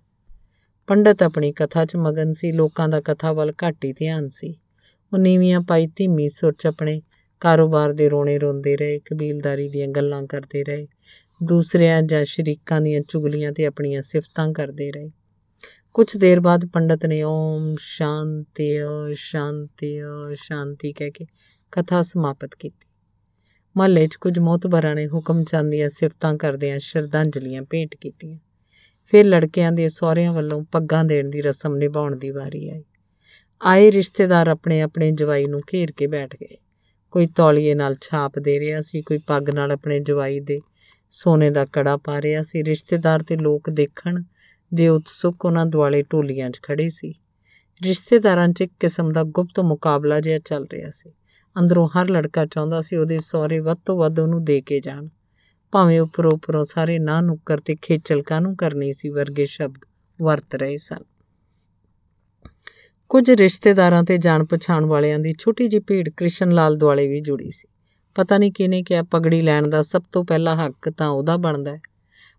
ਪੰਡਤ 0.86 1.22
ਆਪਣੀ 1.22 1.52
ਕਥਾ 1.52 1.84
'ਚ 1.84 1.96
ਮਗਨ 1.96 2.32
ਸੀ, 2.32 2.52
ਲੋਕਾਂ 2.52 2.88
ਦਾ 2.88 3.00
ਕਥਾ 3.00 3.32
ਵੱਲ 3.32 3.52
ਘੱਟ 3.52 3.84
ਹੀ 3.84 3.92
ਧਿਆਨ 3.92 4.28
ਸੀ। 4.28 4.56
ਉਹ 5.12 5.18
ਨੀਵੀਆਂ 5.18 5.60
ਪਾਈ 5.60 5.86
ਧੀਮੀ 5.86 6.28
ਸੁਰ 6.28 6.52
'ਚ 6.52 6.66
ਆਪਣੇ 6.66 7.02
ਕਾਰੋਬਾਰ 7.40 7.92
ਦੇ 7.92 8.08
ਰੋਣੇ 8.08 8.38
ਰੋਂਦੇ 8.38 8.76
ਰਹੇ, 8.76 8.98
ਕਬੀਲਦਾਰੀ 8.98 9.68
ਦੀਆਂ 9.68 9.88
ਗੱਲਾਂ 9.88 10.22
ਕਰਦੇ 10.22 10.64
ਰਹੇ, 10.64 10.88
ਦੂਸਰਿਆਂ 11.44 12.02
ਜਾਂ 12.02 12.24
ਸ਼ਰੀਕਾਂ 12.24 12.80
ਦੀਆਂ 12.80 13.00
ਚੁਗਲੀਆਂ 13.08 13.52
ਤੇ 13.52 13.66
ਆਪਣੀਆਂ 13.66 14.02
ਸਿਫਤਾਂ 14.02 14.52
ਕਰਦੇ 14.52 14.92
ਰਹੇ। 14.92 15.10
ਕੁਝ 15.94 16.16
ਦੇਰ 16.16 16.40
ਬਾਅਦ 16.40 16.66
ਪੰਡਤ 16.66 17.06
ਨੇ 17.06 17.22
ਓਮ 17.22 17.76
ਸ਼ਾਂਤੀ 17.78 18.78
ਸ਼ਾਂਤੀ 19.14 20.00
ਸ਼ਾਂਤੀ 20.34 20.92
ਕਹਿ 20.92 21.10
ਕੇ 21.10 21.26
ਕਥਾ 21.72 22.02
ਸਮਾਪਤ 22.02 22.54
ਕੀਤੀ। 22.58 22.89
ਮਹੱਲੇ 23.76 24.06
'ਚ 24.06 24.16
ਕੁਝ 24.16 24.38
ਮੋਤਬਰਾਂ 24.38 24.94
ਨੇ 24.94 25.06
ਹੁਕਮ 25.06 25.44
ਚੰਦੀਆਂ 25.44 25.88
ਸਿਫਤਾਂ 25.88 26.34
ਕਰਦਿਆਂ 26.34 26.78
ਸ਼ਰਧਾਂਜਲੀਆਂ 26.78 27.62
ਭੇਟ 27.62 27.96
ਕੀਤੀਆਂ। 27.96 28.38
ਫਿਰ 29.04 29.26
ਲੜਕਿਆਂ 29.26 29.72
ਦੇ 29.72 29.88
ਸਹੁਰਿਆਂ 29.88 30.32
ਵੱਲੋਂ 30.32 30.64
ਪੱਗਾਂ 30.64 31.04
ਦੇਣ 31.04 31.30
ਦੀ 31.30 31.42
ਰਸਮ 31.42 31.76
ਨਿਭਾਉਣ 31.76 32.16
ਦੀ 32.16 32.30
ਵਾਰੀ 32.30 32.68
ਆਈ। 32.70 32.84
ਆਏ 33.62 33.90
ਰਿਸ਼ਤੇਦਾਰ 33.90 34.48
ਆਪਣੇ 34.48 34.80
ਆਪਣੇ 34.80 35.10
ਜਵਾਈ 35.10 35.46
ਨੂੰ 35.46 35.60
ਘੇਰ 35.74 35.92
ਕੇ 35.92 36.06
ਬੈਠ 36.06 36.36
ਗਏ। 36.36 36.56
ਕੋਈ 37.10 37.26
ਤੌਲੀਏ 37.26 37.74
ਨਾਲ 37.74 37.96
ਛਾਪ 38.00 38.38
ਦੇ 38.38 38.60
ਰਿਹਾ 38.60 38.80
ਸੀ, 38.80 39.02
ਕੋਈ 39.02 39.18
ਪੱਗ 39.18 39.50
ਨਾਲ 39.50 39.72
ਆਪਣੇ 39.72 40.00
ਜਵਾਈ 40.00 40.40
ਦੇ 40.40 40.60
ਸੋਨੇ 41.10 41.50
ਦਾ 41.50 41.64
ਕੜਾ 41.64 41.96
ਪਾ 41.96 42.22
ਰਿਹਾ 42.22 42.42
ਸੀ। 42.42 42.62
ਰਿਸ਼ਤੇਦਾਰ 42.62 43.22
ਤੇ 43.22 43.36
ਲੋਕ 43.36 43.70
ਦੇਖਣ 43.70 44.22
ਦੇ 44.74 44.88
ਉਤਸੁਕ 44.88 45.44
ਉਹਨਾਂ 45.44 45.66
ਦੁਆਲੇ 45.66 46.02
ਟੋਲੀਆਂ 46.02 46.50
'ਚ 46.50 46.60
ਖੜੇ 46.62 46.88
ਸੀ। 46.88 47.14
ਰਿਸ਼ਤੇਦਾਰਾਂ 47.82 48.48
'ਚ 48.48 48.60
ਇੱਕ 48.60 48.72
ਕਿਸਮ 48.80 49.12
ਦਾ 49.12 49.22
ਗੁਪਤ 49.22 49.60
ਮੁਕਾਬਲਾ 49.60 50.20
ਜਿਹਾ 50.20 50.38
ਚੱਲ 50.38 50.66
ਰਿਹਾ 50.72 50.90
ਸੀ। 50.90 51.12
ਅੰਦਰੋਂ 51.58 51.88
ਹਰ 51.88 52.08
ਲੜਕਾ 52.08 52.46
ਚਾਹੁੰਦਾ 52.46 52.80
ਸੀ 52.80 52.96
ਉਹਦੇ 52.96 53.18
ਸਹੁਰੇ 53.18 53.60
ਵੱਧ 53.60 53.78
ਤੋਂ 53.84 53.98
ਵੱਧ 53.98 54.18
ਉਹਨੂੰ 54.18 54.44
ਦੇ 54.44 54.60
ਕੇ 54.60 54.80
ਜਾਣ। 54.80 55.08
ਭਾਵੇਂ 55.72 56.00
ਉੱਪਰੋਂ 56.00 56.32
ਉੱਪਰੋਂ 56.32 56.64
ਸਾਰੇ 56.64 56.98
ਨਾ 56.98 57.20
ਨੁੱਕਰ 57.20 57.58
ਤੇ 57.58 57.76
ਖੇਚਲ 57.82 58.22
ਕਾਨੂੰ 58.22 58.56
ਕਰਨੀ 58.56 58.92
ਸੀ 58.92 59.08
ਵਰਗੇ 59.08 59.46
ਸ਼ਬਦ 59.46 59.78
ਵਰਤ 60.22 60.54
ਰਹੇ 60.54 60.76
ਸਨ। 60.76 60.98
ਕੁਝ 63.08 63.30
ਰਿਸ਼ਤੇਦਾਰਾਂ 63.30 64.04
ਤੇ 64.04 64.18
ਜਾਣ 64.18 64.44
ਪਛਾਣ 64.44 64.84
ਵਾਲਿਆਂ 64.84 65.18
ਦੀ 65.18 65.34
ਛੋਟੀ 65.38 65.68
ਜਿਹੀ 65.68 65.82
ਭੀੜ 65.86 66.08
ਕ੍ਰਿਸ਼ਨ 66.08 66.52
ਲਾਲ 66.52 66.76
ਦੁਆਲੇ 66.76 67.08
ਵੀ 67.08 67.20
ਜੁੜੀ 67.20 67.50
ਸੀ। 67.50 67.68
ਪਤਾ 68.14 68.38
ਨਹੀਂ 68.38 68.52
ਕਿਨੇ 68.52 68.82
ਕਿਹਾ 68.82 69.02
ਪਗੜੀ 69.02 69.42
ਲੈਣ 69.42 69.68
ਦਾ 69.68 69.82
ਸਭ 69.82 70.02
ਤੋਂ 70.12 70.24
ਪਹਿਲਾ 70.24 70.54
ਹੱਕ 70.56 70.90
ਤਾਂ 70.90 71.08
ਉਹਦਾ 71.08 71.36
ਬਣਦਾ 71.36 71.72
ਹੈ। 71.72 71.80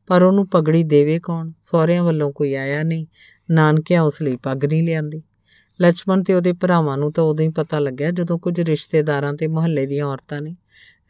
ਪਰ 0.07 0.23
ਉਹਨੂੰ 0.23 0.47
ਪਗੜੀ 0.47 0.83
ਦੇਵੇ 0.83 1.19
ਕੌਣ? 1.19 1.51
ਸਹੁਰਿਆਂ 1.61 2.03
ਵੱਲੋਂ 2.03 2.31
ਕੋਈ 2.31 2.53
ਆਇਆ 2.53 2.83
ਨਹੀਂ। 2.83 3.05
ਨਾਨਕਿਆਂ 3.51 4.01
ਉਸ 4.01 4.21
ਲਈ 4.21 4.35
ਪੱਗ 4.35 4.65
ਨਹੀਂ 4.65 4.83
ਲਿਆਂਦੀ। 4.83 5.23
ਲਛਮਣ 5.81 6.23
ਤੇ 6.23 6.33
ਉਹਦੇ 6.33 6.53
ਭਰਾਵਾਂ 6.53 6.97
ਨੂੰ 6.97 7.11
ਤਾਂ 7.11 7.23
ਉਦੋਂ 7.23 7.45
ਹੀ 7.45 7.49
ਪਤਾ 7.49 7.79
ਲੱਗਿਆ 7.79 8.11
ਜਦੋਂ 8.11 8.39
ਕੁਝ 8.39 8.61
ਰਿਸ਼ਤੇਦਾਰਾਂ 8.61 9.33
ਤੇ 9.33 9.47
ਮੁਹੱਲੇ 9.47 9.85
ਦੀਆਂ 9.85 10.05
ਔਰਤਾਂ 10.05 10.41
ਨੇ 10.41 10.55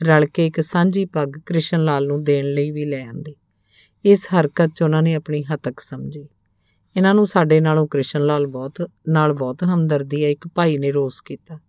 ਰਲ 0.03 0.25
ਕੇ 0.25 0.48
ਇੱਕ 0.48 0.62
ਸਾਂਝੀ 0.62 1.06
ਪੱਗ 1.06 1.30
ਕ੍ਰਿਸ਼ਨ 1.46 1.84
ਲਾਲ 1.84 2.08
ਨੂੰ 2.08 2.24
ਦੇਣ 2.24 2.46
ਲਈ 2.46 2.72
ਵੀ 2.72 2.86
ਲੈ 2.86 3.06
ਆਂਦੀ। 3.06 3.36
ਇਸ 4.06 4.27
ਹਰਕਤ 4.34 4.72
'ਚ 4.75 4.84
ਉਹਨਾਂ 4.84 5.01
ਨੇ 5.01 5.15
ਆਪਣੀ 5.15 5.44
ਹਤਕ 5.44 5.80
ਸਮਝੀ। 5.80 6.30
ਇਹਨਾਂ 6.98 7.15
ਨੂੰ 7.15 7.27
ਸਾਡੇ 7.27 7.60
ਨਾਲੋਂ 7.60 7.88
ਕ੍ਰਿਸ਼ਨ 7.88 8.25
ਲਾਲ 8.25 8.48
ਬਹੁਤ, 8.48 8.91
ਨਾਲ 9.08 9.34
ਬਹੁਤ 9.34 9.63
ਹਮਦਰਦੀ 9.63 10.24
ਹੈ, 10.24 10.30
ਇੱਕ 10.30 10.48
ਭਾਈ 10.48 10.77
ਨੇ 10.77 10.91
ਰੋਸ 10.91 11.22
ਕੀਤਾ। 11.22 11.60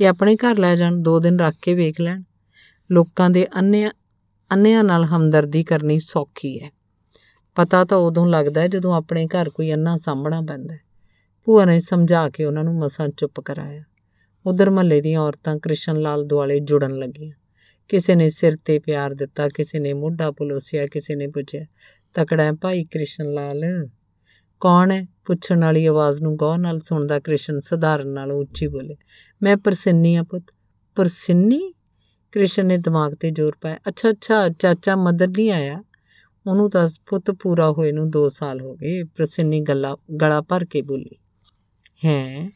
ਇਹ 0.00 0.08
ਆਪਣੇ 0.08 0.36
ਘਰ 0.36 0.58
ਲੈ 0.58 0.76
ਜਾਣ, 0.76 0.96
ਦੋ 0.96 1.20
ਦਿਨ 1.20 1.40
ਰੱਖ 1.40 1.54
ਕੇ 1.62 1.74
ਵੇਖ 1.74 2.00
ਲੈਣ। 2.00 2.22
ਲੋਕਾਂ 2.92 3.30
ਦੇ 3.30 3.46
ਅੰਨਿਆਂ 3.58 3.90
ਅੰਨਿਆਂ 4.52 4.84
ਨਾਲ 4.84 5.04
ਹਮਦਰਦੀ 5.04 5.64
ਕਰਨੀ 5.64 6.00
ਸੌਖੀ 6.00 6.60
ਹੈ। 6.60 6.70
ਪਤਾ 7.54 7.84
ਤਾਂ 7.84 7.98
ਉਦੋਂ 7.98 8.26
ਲੱਗਦਾ 8.26 8.66
ਜਦੋਂ 8.66 8.94
ਆਪਣੇ 8.94 9.26
ਘਰ 9.26 9.50
ਕੋਈ 9.50 9.72
ਅੰਨਾ 9.72 9.96
ਸਾਹਮਣਾ 9.96 10.40
ਪੈਂਦਾ 10.40 10.74
ਹੈ। 10.74 10.89
ਭੂਆ 11.46 11.64
ਨੇ 11.64 11.80
ਸਮਝਾ 11.80 12.28
ਕੇ 12.28 12.44
ਉਹਨਾਂ 12.44 12.64
ਨੂੰ 12.64 12.74
ਮਸਾਂ 12.74 13.08
ਚੁੱਪ 13.08 13.40
ਕਰਾਇਆ। 13.40 13.82
ਉਧਰ 14.46 14.70
ਮਹੱਲੇ 14.70 15.00
ਦੀਆਂ 15.00 15.20
ਔਰਤਾਂ 15.20 15.56
ਕ੍ਰਿਸ਼ਨ 15.56 16.00
ਲਾਲ 16.00 16.24
ਦੁਆਲੇ 16.24 16.60
ਜੁੜਨ 16.60 16.98
ਲੱਗੀਆਂ। 16.98 17.32
ਕਿਸੇ 17.88 18.14
ਨੇ 18.14 18.28
ਸਿਰ 18.28 18.56
ਤੇ 18.64 18.78
ਪਿਆਰ 18.78 19.14
ਦਿੱਤਾ, 19.14 19.48
ਕਿਸੇ 19.48 19.78
ਨੇ 19.78 19.92
ਮੋਢਾ 19.92 20.30
ਪੁਲੋਸਿਆ, 20.30 20.86
ਕਿਸੇ 20.86 21.14
ਨੇ 21.14 21.26
ਪੁੱਛਿਆ, 21.26 21.64
ਤਕੜਾ 22.14 22.42
ਹੈ 22.42 22.52
ਭਾਈ 22.52 22.84
ਕ੍ਰਿਸ਼ਨ 22.84 23.32
ਲਾਲ? 23.32 23.88
ਕੌਣ 24.60 24.90
ਹੈ? 24.90 25.06
ਪੁੱਛਣ 25.24 25.60
ਵਾਲੀ 25.60 25.86
ਆਵਾਜ਼ 25.86 26.20
ਨੂੰ 26.22 26.36
ਗੌਰ 26.36 26.58
ਨਾਲ 26.58 26.80
ਸੁਣਦਾ 26.80 27.18
ਕ੍ਰਿਸ਼ਨ 27.18 27.60
ਸਧਾਰਨ 27.60 28.08
ਨਾਲੋਂ 28.08 28.36
ਉੱਚੀ 28.36 28.66
ਬੋਲੇ, 28.68 28.96
ਮੈਂ 29.42 29.56
ਪ੍ਰਸਿੰਨੀ 29.56 30.14
ਆ 30.14 30.22
ਪੁੱਤ। 30.22 30.44
ਪ੍ਰਸਿੰਨੀ? 30.96 31.74
ਕ੍ਰਿਸ਼ਨ 32.32 32.66
ਨੇ 32.66 32.76
ਦਿਮਾਗ 32.76 33.14
ਤੇ 33.14 33.30
ਜ਼ੋਰ 33.30 33.56
ਪਾਇਆ, 33.60 33.78
ਅੱਛਾ 33.88 34.10
ਅੱਛਾ, 34.10 34.48
ਚਾਚਾ 34.48 34.96
ਮਦਰ 34.96 35.28
ਨਹੀਂ 35.28 35.50
ਆਇਆ? 35.50 35.82
ਉਹਨੂੰ 36.46 36.70
ਤਾਂ 36.70 36.88
ਪੁੱਤ 37.06 37.30
ਪੂਰਾ 37.30 37.70
ਹੋਏ 37.70 37.92
ਨੂੰ 37.92 38.10
2 38.10 38.28
ਸਾਲ 38.28 38.60
ਹੋ 38.60 38.74
ਗਏ, 38.74 39.02
ਪ੍ਰਸਿੰਨੀ 39.02 39.60
ਗੱਲਾ, 39.60 39.96
ਗਲਾ 40.20 40.40
ਭਰ 40.40 40.64
ਕੇ 40.64 40.82
ਬੋਲੀ। 40.82 41.16
ਹੈ? 42.04 42.50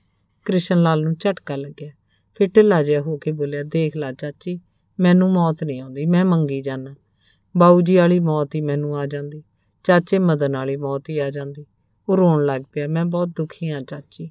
ਕ੍ਰਿਸ਼ਨ 0.44 0.82
ਲਾਲ 0.82 1.02
ਨੂੰ 1.02 1.14
ਝਟਕਾ 1.14 1.56
ਲੱਗਿਆ। 1.56 1.90
ਫਿਰ 2.34 2.48
ਢਿੱਲਾ 2.56 2.82
ਜਿਹਾ 2.82 3.00
ਹੋ 3.00 3.16
ਕੇ 3.18 3.32
ਬੋਲਿਆ, 3.32 3.62
ਦੇਖ 3.62 3.96
ਲਾ 3.96 4.12
ਚਾਚੀ, 4.12 4.60
ਮੈਨੂੰ 5.00 5.32
ਮੌਤ 5.32 5.64
ਨਹੀਂ 5.64 5.80
ਆਉਂਦੀ, 5.80 6.06
ਮੈਂ 6.06 6.24
ਮੰਗੀ 6.24 6.60
ਜਾਣਾ 6.60 6.94
ਬਾਊ 7.56 7.80
ਜੀ 7.80 7.96
ਵਾਲੀ 7.96 8.20
ਮੌਤ 8.20 8.54
ਹੀ 8.54 8.60
ਮੈਨੂੰ 8.60 8.96
ਆ 8.98 9.06
ਜਾਂਦੀ, 9.06 9.42
ਚਾਚੇ 9.84 10.18
ਮਦਨ 10.18 10.56
ਵਾਲੀ 10.56 10.76
ਮੌਤ 10.76 11.10
ਹੀ 11.10 11.18
ਆ 11.18 11.30
ਜਾਂਦੀ। 11.30 11.66
ਉਹ 12.08 12.16
ਰੋਣ 12.16 12.44
ਲੱਗ 12.44 12.62
ਪਿਆ, 12.72 12.88
ਮੈਂ 12.88 13.04
ਬਹੁਤ 13.04 13.28
ਦੁਖੀ 13.28 13.70
ਹਾਂ 13.70 13.80
ਚਾਚੀ। 13.80 14.30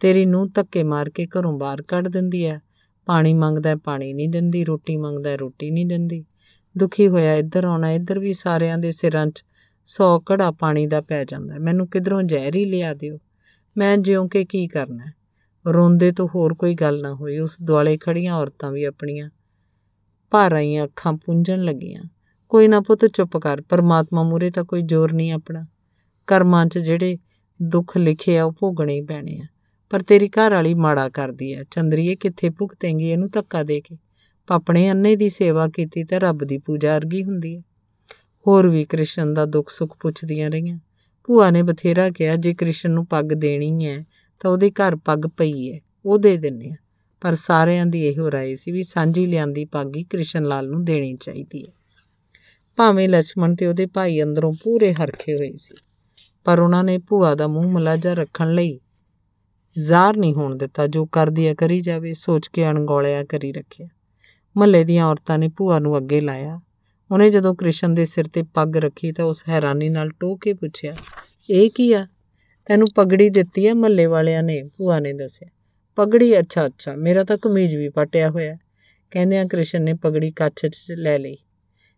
ਤੇਰੀ 0.00 0.24
ਨੂੰ 0.26 0.48
ਧੱਕੇ 0.50 0.82
ਮਾਰ 0.82 1.10
ਕੇ 1.10 1.26
ਘਰੋਂ 1.26 1.58
ਬਾਹਰ 1.58 1.82
ਕੱਢ 1.82 2.08
ਦਿੰਦੀ 2.08 2.46
ਹੈ 2.46 2.60
ਪਾਣੀ 3.06 3.34
ਮੰਗਦਾ 3.34 3.76
ਪਾਣੀ 3.76 4.12
ਨਹੀਂ 4.12 4.28
ਦਿੰਦੀ, 4.28 4.64
ਰੋਟੀ 4.64 4.96
ਮੰਗਦਾ 4.96 5.34
ਰੋਟੀ 5.36 5.70
ਨਹੀਂ 5.70 5.86
ਦਿੰਦੀ। 5.86 6.24
ਦੁਖੀ 6.78 7.08
ਹੋਇਆ 7.08 7.34
ਇੱਧਰ 7.34 7.64
ਆਉਣਾ, 7.64 7.90
ਇੱਧਰ 7.90 8.18
ਵੀ 8.18 8.32
ਸਾਰਿਆਂ 8.32 8.78
ਦੇ 8.78 8.92
ਸਿਰਾਂ 8.92 9.26
'ਚ 9.26 9.44
ਸੌ 9.84 10.20
ਘੜਾ 10.32 10.50
ਪਾਣੀ 10.50 10.86
ਦਾ 10.86 11.00
ਪੈ 11.00 11.24
ਜਾਂਦਾ। 11.24 11.58
ਮੈਨੂੰ 11.58 11.88
ਕਿਧਰੋਂ 11.88 12.22
ਜ਼ਹਿਰ 12.22 12.56
ਹੀ 12.56 12.64
ਲਿਆ 12.64 12.94
ਦਿਓ। 12.94 13.18
ਮੈਂ 13.76 13.96
ਜਿਉਂ 13.96 14.28
ਕੇ 14.28 14.44
ਕੀ 14.44 14.66
ਕਰਨਾ 14.66 15.12
ਰੋਂਦੇ 15.66 16.12
ਤੋਂ 16.12 16.28
ਹੋਰ 16.34 16.54
ਕੋਈ 16.54 16.74
ਗੱਲ 16.74 17.02
ਨਾ 17.02 17.14
ਹੋਈ। 17.14 17.38
ਉਸ 17.38 17.56
ਦੁਆਲੇ 17.62 17.96
ਖੜੀਆਂ 17.96 18.34
ਔਰਤਾਂ 18.34 18.72
ਵੀ 18.72 18.84
ਆਪਣੀਆਂ 18.84 19.30
ਭਾਰ 20.30 20.52
ਆਈਆਂ 20.52 20.84
ਅੱਖਾਂ 20.84 21.12
ਪੁੰਝਣ 21.12 21.58
ਲੱਗੀਆਂ। 21.62 22.02
ਕੋਈ 22.48 22.68
ਨਾ 22.68 22.80
ਪੁੱਤ, 22.80 23.06
ਚੁੱਪ 23.06 23.36
ਕਰ। 23.36 23.62
ਪਰਮਾਤਮਾ 23.62 24.22
ਮੂਰੇ 24.22 24.50
ਤਾਂ 24.50 24.64
ਕੋਈ 24.64 24.82
ਜ਼ੋਰ 24.82 25.12
ਨਹੀਂ 25.12 25.32
ਆਪਣਾ। 25.32 25.66
ਕਰਮਾਂ 26.26 26.66
'ਚ 26.66 26.78
ਜਿਹੜੇ 26.78 27.18
ਦੁੱਖ 27.62 27.96
ਲਿਖੇ 27.96 28.38
ਆ, 28.38 28.44
ਉਹ 28.44 28.52
ਭੋਗਣੇ 28.52 28.94
ਹੀ 28.94 29.00
ਪੈਣੇ 29.00 29.38
ਆ। 29.38 29.44
ਪਰ 29.90 30.02
ਤੇਰੀ 30.02 30.28
ਘਰ 30.28 30.50
ਵਾਲੀ 30.50 30.74
ਮਾੜਾ 30.74 31.08
ਕਰਦੀ 31.08 31.54
ਆ। 31.54 31.64
ਚੰਦਰੀਏ, 31.70 32.14
ਕਿੱਥੇ 32.14 32.50
ਭੁਗਤੇਂਗੀ? 32.50 33.10
ਇਹਨੂੰ 33.10 33.28
ਧੱਕਾ 33.32 33.62
ਦੇ 33.62 33.80
ਕੇ। 33.80 33.96
ਪਾਪਣੇ 34.46 34.90
ਅੰਨੇ 34.90 35.16
ਦੀ 35.16 35.28
ਸੇਵਾ 35.28 35.68
ਕੀਤੀ 35.68 36.04
ਤੇ 36.04 36.18
ਰੱਬ 36.18 36.44
ਦੀ 36.44 36.58
ਪੂਜਾ 36.58 36.96
ਅਰਗੀ 36.96 37.24
ਹੁੰਦੀ 37.24 37.56
ਹੈ 37.56 37.62
ਹੋਰ 38.46 38.68
ਵੀ 38.68 38.84
ਕ੍ਰਿਸ਼ਨ 38.84 39.34
ਦਾ 39.34 39.44
ਦੁੱਖ 39.44 39.70
ਸੁੱਖ 39.70 39.96
ਪੁੱਛਦੀਆਂ 40.00 40.50
ਰਹੀਆਂ। 40.50 40.78
ਭੂਆ 41.24 41.50
ਨੇ 41.50 41.62
ਬਥੇਰਾ 41.62 42.10
ਕਿਹਾ, 42.10 42.36
ਜੇ 42.36 42.54
ਕ੍ਰਿਸ਼ਨ 42.54 42.90
ਨੂੰ 42.90 43.06
ਪੱਗ 43.06 43.24
ਦੇਣੀ 43.24 43.86
ਹੈ 43.86 44.04
ਤਾਂ 44.40 44.50
ਉਹਦੇ 44.50 44.70
ਘਰ 44.70 44.96
ਪੱਗ 44.96 45.26
ਪਈ 45.36 45.72
ਹੈ 45.72 45.78
ਉਹ 46.04 46.18
ਦੇ 46.18 46.36
ਦਿੰਨੇ 46.36 46.70
ਆ। 46.70 46.76
ਪਰ 47.20 47.34
ਸਾਰਿਆਂ 47.34 47.86
ਦੀ 47.86 48.06
ਇਹੋ 48.06 48.28
رائے 48.28 48.56
ਸੀ 48.56 48.72
ਵੀ 48.72 48.82
ਸਾਂਝੀ 48.82 49.26
ਲਿਆਂਦੀ 49.26 49.64
ਪੱਗ 49.64 49.96
ਹੀ 49.96 50.04
ਕ੍ਰਿਸ਼ਨ 50.04 50.42
ਲਾਲ 50.42 50.68
ਨੂੰ 50.68 50.84
ਦੇਣੀ 50.84 51.16
ਚਾਹੀਦੀ 51.16 51.62
ਹੈ 51.66 51.72
ਭਾਵੇਂ 52.76 53.08
ਲక్ష్మణ 53.08 53.54
ਤੇ 53.54 53.66
ਉਹਦੇ 53.66 53.86
ਭਾਈ 53.86 54.22
ਅੰਦਰੋਂ 54.22 54.52
ਪੂਰੇ 54.52 54.92
ਹਰਖੇ 54.94 55.34
ਹੋਏ 55.34 55.52
ਸੀ, 55.54 55.74
ਪਰ 56.44 56.58
ਉਹਨਾਂ 56.58 56.84
ਨੇ 56.84 56.98
ਭੂਆ 56.98 57.34
ਦਾ 57.34 57.46
ਮੂੰਹ 57.46 57.72
ਮਲਾਜਾ 57.72 58.14
ਰੱਖਣ 58.14 58.54
ਲਈ 58.54 58.80
ਜ਼ਾਰ 59.78 60.16
ਨਹੀਂ 60.16 60.34
ਹੋਣ 60.34 60.54
ਦਿੱਤਾ, 60.54 60.86
ਜੋ 60.86 61.06
ਕਰਦੀ 61.06 61.46
ਆ 61.46 61.54
ਕਰੀ 61.54 61.80
ਜਾਵੇ, 61.80 62.12
ਸੋਚ 62.12 62.48
ਕੇ 62.48 62.70
ਅਣਗੌਲਿਆ 62.70 63.24
ਕਰੀ 63.24 63.52
ਰੱਖਿਆ। 63.52 63.88
ਮਹੱਲੇ 64.56 64.84
ਦੀਆਂ 64.84 65.06
ਔਰਤਾਂ 65.06 65.38
ਨੇ 65.38 65.48
ਭੂਆ 65.48 65.78
ਨੂੰ 65.78 65.96
ਅੱਗੇ 65.98 66.20
ਲਾਇਆ 66.20 66.60
ਉਹਨੇ 67.10 67.30
ਜਦੋਂ 67.30 67.54
ਕ੍ਰਿਸ਼ਨ 67.54 67.94
ਦੇ 67.94 68.04
ਸਿਰ 68.04 68.28
ਤੇ 68.28 68.42
ਪੱਗ 68.42 68.76
ਰੱਖੀ 68.76 69.12
ਤਾਂ 69.12 69.24
ਉਸ 69.24 69.42
ਹੈਰਾਨੀ 69.48 69.88
ਨਾਲ 69.88 70.10
ਟੋਕ 70.10 70.40
ਕੇ 70.42 70.52
ਪੁੱਛਿਆ, 70.54 70.94
ਇਹ 71.50 71.70
ਕੀ 71.70 71.92
ਆ? 71.92 72.06
ਤੈਨੂੰ 72.66 72.86
ਪਗੜੀ 72.94 73.28
ਦਿੱਤੀ 73.30 73.66
ਹੈ 73.66 73.74
ਮਹੱਲੇ 73.74 74.06
ਵਾਲਿਆਂ 74.06 74.42
ਨੇ? 74.42 74.62
ਭੂਆ 74.78 74.98
ਨੇ 75.00 75.12
ਦੱਸਿਆ, 75.12 75.48
ਪਗੜੀ? 75.96 76.38
ਅੱਛਾ 76.38 76.66
ਅੱਛਾ, 76.66 76.96
ਮੇਰਾ 76.96 77.24
ਤਾਂ 77.24 77.36
ਕਮੀਜ਼ 77.38 77.76
ਵੀ 77.76 77.88
ਪਟਿਆ 77.88 78.30
ਹੋਇਆ 78.30 78.56
ਕਹਿੰਦਿਆਂ 79.12 79.46
ਕ੍ਰਿਸ਼ਨ 79.46 79.82
ਨੇ 79.82 79.94
ਪਗੜੀ 79.94 80.30
ਕੱਛ 80.30 80.66
'ਚ 80.66 80.92
ਲੈ 80.92 81.18
ਲਈ। 81.18 81.36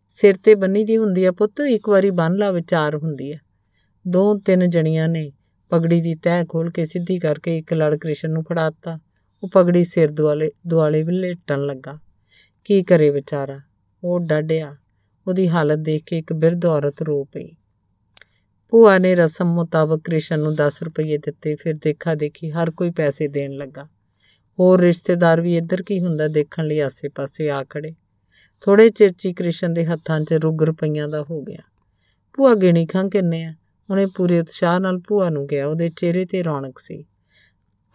ਸਿਰ 0.09 0.37
ਤੇ 0.37 0.54
ਬੰਨੀ 0.54 0.85
ਦੀ 0.85 0.97
ਹੁੰਦੀ 0.97 1.25
ਆ 1.25 1.33
ਪੁੱਤ, 1.33 1.61
ਇੱਕ 1.61 1.88
ਵਾਰੀ 1.88 2.11
ਬੰਨ 2.11 2.37
ਲਾ, 2.37 2.50
ਵਿਚਾਰ 2.50 2.97
ਹੁੰਦੀ 2.97 3.33
ਆ। 3.33 3.37
ਦੋ 4.09 4.38
ਤਿੰਨ 4.38 4.69
ਜਣੀਆਂ 4.71 5.09
ਨੇ 5.09 5.31
ਪਗੜੀ 5.71 6.00
ਦੀ 6.00 6.14
ਤਹਿ 6.14 6.45
ਖੋਲ 6.45 6.71
ਕੇ 6.71 6.85
ਸਿੱਧੀ 6.87 7.19
ਕਰਕੇ 7.19 7.59
ਇੱਕ 7.59 7.73
ਲੜ 7.75 7.97
ਕ੍ਰਿਸ਼ਨ 7.97 8.31
ਨੂੰ 8.31 8.42
ਫੜਾਤਾ 8.42 8.99
ਉਹ 9.42 9.49
ਪਗੜੀ 9.49 9.85
ਸਿਰ 9.85 10.11
ਦੁਆਲੇ 10.11 10.50
ਦੁਆਲੇ 10.66 11.02
ਵਿਲੇਟਣ 11.02 11.66
ਲੱਗਾ। 11.66 11.99
ਕੀ 12.64 12.83
ਕਰੇ 12.83 13.11
ਵਿਚਾਰਾ? 13.11 13.61
ਉਹ 14.04 14.21
ਡਾਡਿਆ 14.21 14.76
ਉਹਦੀ 15.26 15.48
ਹਾਲਤ 15.48 15.78
ਦੇਖ 15.78 16.02
ਕੇ 16.04 16.18
ਇੱਕ 16.18 16.32
ਬਿਰਧ 16.32 16.66
ਔਰਤ 16.66 17.02
ਰੋ 17.02 17.24
ਪਈ। 17.24 17.52
ਭੂਆ 18.70 18.98
ਨੇ 18.98 19.14
ਰਸਮ 19.14 19.54
ਮੁਤਾਬਕ 19.54 20.00
ਕ੍ਰਿਸ਼ਨ 20.04 20.40
ਨੂੰ 20.40 20.54
10 20.54 20.82
ਰੁਪਏ 20.82 21.16
ਦਿੱਤੇ, 21.16 21.56
ਫਿਰ 21.56 21.74
ਦੇਖਾ 21.74 22.14
ਦੇਖੀ 22.14 22.50
ਹਰ 22.50 22.70
ਕੋਈ 22.70 22.90
ਪੈਸੇ 22.90 23.28
ਦੇਣ 23.28 23.52
ਲੱਗਾ। 23.52 23.88
ਹੋਰ 24.60 24.80
ਰਿਸ਼ਤੇਦਾਰ 24.80 25.40
ਵੀ 25.40 25.56
ਇੱਧਰ 25.56 25.82
ਕੀ 25.82 26.00
ਹੁੰਦਾ 26.00 26.28
ਦੇਖਣ 26.28 26.66
ਲਈ 26.66 26.78
ਆਸੇ-ਪਾਸੇ 26.80 27.50
ਆ 27.50 27.64
ਖੜੇ। 27.64 27.94
ਥੋੜੇ 28.60 28.90
ਚਿਰ 28.90 29.12
ਚ 29.12 29.28
ਕ੍ਰਿਸ਼ਨ 29.36 29.74
ਦੇ 29.74 29.86
ਹੱਥਾਂ 29.86 30.20
'ਚ 30.20 30.32
ਰੁੱਗ 30.32 30.62
ਰੁਪਈਆਂ 30.62 31.08
ਦਾ 31.08 31.22
ਹੋ 31.22 31.42
ਗਿਆ। 31.42 31.62
ਭੂਆ 32.36 32.54
ਗਿਣੀ 32.54 32.86
ਖਾਂ 32.86 33.04
ਕਿੰਨੇ 33.04 33.44
ਆ? 33.44 33.54
ਉਹਨੇ 33.90 34.06
ਪੂਰੇ 34.06 34.40
ਉਤਸ਼ਾਹ 34.40 34.80
ਨਾਲ 34.80 34.98
ਭੂਆ 35.08 35.30
ਨੂੰ 35.30 35.46
ਕਿਹਾ, 35.46 35.66
ਉਹਦੇ 35.66 35.88
ਚਿਹਰੇ 35.88 36.24
ਤੇ 36.24 36.44
ਰੌਣਕ 36.44 36.78
ਸੀ। 36.78 37.04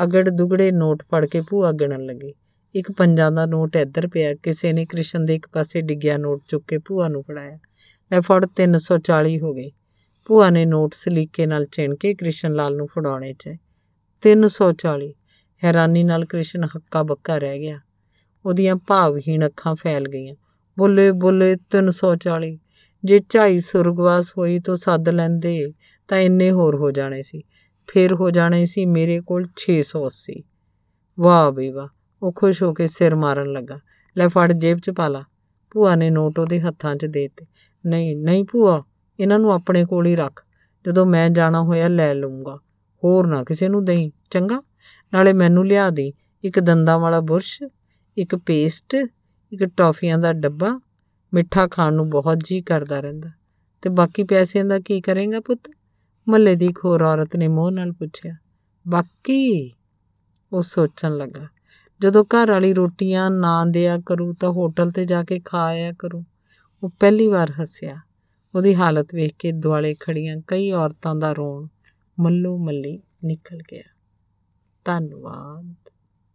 ਅਗੜ 0.03 0.29
ਦੁਗੜੇ 0.29 0.71
ਨੋਟ 0.71 1.03
ਫੜ 1.03 1.25
ਕੇ 1.25 1.41
ਭੂਆ 1.41 1.71
ਗਿਣਨ 1.71 2.05
ਲੱਗੀ। 2.05 2.33
ਇੱਕ 2.75 2.91
ਪੰਜਾਂ 2.91 3.31
ਦਾ 3.31 3.45
ਨੋਟ 3.45 3.75
ਇੱਧਰ 3.75 4.07
ਪਿਆ, 4.07 4.33
ਕਿਸੇ 4.33 4.73
ਨੇ 4.73 4.85
ਕ੍ਰਿਸ਼ਨ 4.85 5.25
ਦੇ 5.25 5.35
ਇੱਕ 5.35 5.47
ਪਾਸੇ 5.47 5.81
ਡਿੱਗਿਆ, 5.81 6.17
ਨੋਟ 6.17 6.39
ਚੁੱਕ 6.47 6.65
ਕੇ 6.67 6.77
ਭੂਆ 6.77 7.07
ਨੂੰ 7.07 7.23
ਫੜਾਇਆ। 7.23 7.59
ਲੈ 8.11 8.21
ਫੜ 8.21 8.45
340 8.45 9.39
ਹੋ 9.39 9.53
ਗਏ। 9.53 9.71
ਭੂਆ 10.25 10.49
ਨੇ 10.49 10.65
ਨੋਟ 10.65 10.93
ਸਲੀਕੇ 10.93 11.45
ਨਾਲ 11.45 11.65
ਚਿਣ 11.65 11.95
ਕੇ 11.95 12.13
ਕ੍ਰਿਸ਼ਨ 12.13 12.53
ਲਾਲ 12.53 12.75
ਨੂੰ 12.75 12.87
ਫੜਾਉਣੇ 12.87 13.33
ਚ। 13.33 13.49
340 14.21 15.13
ਹੈਰਾਨੀ 15.63 16.03
ਨਾਲ 16.03 16.25
ਕ੍ਰਿਸ਼ਨ 16.25 16.63
ਹੱਕਾ 16.63 17.03
ਬੱਕਾ 17.03 17.37
ਰਹਿ 17.37 17.59
ਗਿਆ। 17.59 17.79
ਉਹਦੀਆਂ 18.45 18.75
ਭਾਵਹੀਣ 18.75 19.45
ਅੱਖਾਂ 19.45 19.75
ਫੈਲ 19.75 20.07
ਗਈਆਂ। 20.07 20.35
ਬੋਲੇ 20.77 21.11
ਬੋਲੇ 21.11 21.55
340 21.55 22.59
ਜੇ 23.03 23.19
ਝਾਈ 23.29 23.59
ਸੁਰਗਵਾਸ 23.59 24.33
ਹੋਈ 24.37 24.59
ਤਾਂ 24.59 24.75
ਸੱਦ 24.75 25.09
ਲੈਂਦੇ, 25.09 25.73
ਤਾਂ 26.07 26.17
ਇੰਨੇ 26.17 26.51
ਹੋਰ 26.51 26.75
ਹੋ 26.75 26.91
ਜਾਣੇ 26.91 27.21
ਸੀ। 27.21 27.43
ਫਿਰ 27.87 28.13
ਹੋ 28.13 28.31
ਜਾਣੇ 28.31 28.65
ਸੀ 28.65 28.85
ਮੇਰੇ 28.85 29.21
ਕੋਲ 29.21 29.47
680 29.57 30.43
ਵਾਹ 31.19 31.51
ਬਈ 31.51 31.69
ਵਾਹ। 31.69 31.96
ਉਹ 32.23 32.33
ਖੁਸ਼ 32.33 32.63
ਹੋ 32.63 32.73
ਕੇ 32.73 32.87
ਸਿਰ 32.87 33.15
ਮਾਰਨ 33.15 33.51
ਲੱਗਾ। 33.51 33.79
ਲੈ 34.17 34.27
ਫੜ 34.27 34.53
ਜੇਬ 34.53 34.77
'ਚ 34.77 34.89
ਪਾ 34.89 35.07
ਲਾ 35.07 35.23
ਭੂਆ 35.71 35.95
ਨੇ 35.95 36.09
ਨੋਟ 36.09 36.39
ਉਹਦੇ 36.39 36.61
ਹੱਥਾਂ 36.61 36.95
'ਚ 36.95 37.05
ਦੇ 37.05 37.27
ਦਿੱਤੇ। 37.27 37.45
ਨਹੀਂ 37.85 38.17
ਨਹੀਂ 38.17 38.43
ਭੂਆ, 38.43 38.83
ਇਹਨਾਂ 39.19 39.39
ਨੂੰ 39.39 39.53
ਆਪਣੇ 39.53 39.85
ਕੋਲ 39.85 40.05
ਹੀ 40.05 40.15
ਰੱਖ। 40.15 40.45
ਜਦੋਂ 40.85 41.05
ਮੈਂ 41.05 41.29
ਜਾਣਾ 41.29 41.61
ਹੋਇਆ 41.61 41.87
ਲੈ 41.87 42.13
ਲਵਾਂਗਾ 42.13 42.59
ਹੋਰ 43.03 43.27
ਨਾ 43.27 43.43
ਕਿਸੇ 43.43 43.69
ਨੂੰ 43.69 43.85
ਦੇਈ, 43.85 44.11
ਚੰਗਾ? 44.29 44.61
ਨਾਲੇ 45.13 45.33
ਮੈਨੂੰ 45.33 45.67
ਲਿਆ 45.67 45.89
ਦੇ 45.89 46.13
ਇੱਕ 46.43 46.59
ਦੰਦਾਂ 46.59 46.99
ਵਾਲਾ 46.99 47.19
ਬੁਰਸ਼, 47.19 47.63
ਇੱਕ 48.17 48.35
ਪੇਸਟ, 48.35 48.93
ਇੱਕ 49.53 49.63
ਟੌਫੀਆਂ 49.63 50.17
ਦਾ 50.17 50.33
ਡੱਬਾ। 50.33 50.81
ਮਿੱਠਾ 51.33 51.67
ਖਾਣ 51.67 51.93
ਨੂੰ 51.93 52.09
ਬਹੁਤ 52.09 52.37
ਜੀ 52.43 52.61
ਕਰਦਾ 52.61 52.99
ਰਹਿੰਦਾ। 52.99 53.29
ਤੇ 53.81 53.89
ਬਾਕੀ 53.89 54.23
ਪੈਸਿਆਂ 54.23 54.65
ਦਾ 54.65 54.79
ਕੀ 54.79 55.01
ਕਰੇਗਾ 55.01 55.39
ਪੁੱਤ? 55.39 55.71
ਮੱਲੇ 56.29 56.55
ਦੀ 56.55 56.73
ਖੋਰ 56.73 57.01
ਔਰਤ 57.01 57.35
ਨੇ 57.35 57.47
ਮੋਹ 57.47 57.71
ਨਾਲ 57.71 57.91
ਪੁੱਛਿਆ। 57.91 58.35
ਬਾਕੀ? 58.87 59.71
ਉਹ 60.53 60.61
ਸੋਚਣ 60.61 61.17
ਲੱਗਾ। 61.17 61.47
ਜਦੋਂ 62.01 62.25
ਘਰ 62.25 62.51
ਵਾਲੀ 62.51 62.73
ਰੋਟੀਆਂ 62.73 63.31
ਨਾ 63.31 63.65
ਦਿਆ 63.65 63.97
ਕਰੂ 63.97 64.33
ਤਾਂ 64.33 64.49
ਹੋਟਲ 64.49 64.91
ਤੇ 64.91 65.05
ਜਾ 65.05 65.23
ਕੇ 65.23 65.39
ਖਾ 65.39 65.65
ਆਇਆ 65.65 65.93
ਕਰੂ। 65.99 66.23
ਉਹ 66.83 66.89
ਪਹਿਲੀ 66.99 67.27
ਵਾਰ 67.27 67.51
ਹੱਸਿਆ। 67.51 68.01
ਉਹਦੀ 68.55 68.75
ਹਾਲਤ 68.75 69.15
ਵੇਖ 69.15 69.33
ਕੇ 69.39 69.51
ਦੁਆਲੇ 69.51 69.95
ਖੜੀਆਂ 69.99 70.37
ਕਈ 70.47 70.71
ਔਰਤਾਂ 70.71 71.15
ਦਾ 71.15 71.33
ਰੋਣ 71.33 71.67
ਮੱਲੋ 72.19 72.57
ਮੱਲੀ 72.57 72.99
ਨਿਕਲ 73.25 73.57
ਗਿਆ। 73.57 73.83
ਧੰਨਵਾਦ। 74.85 75.89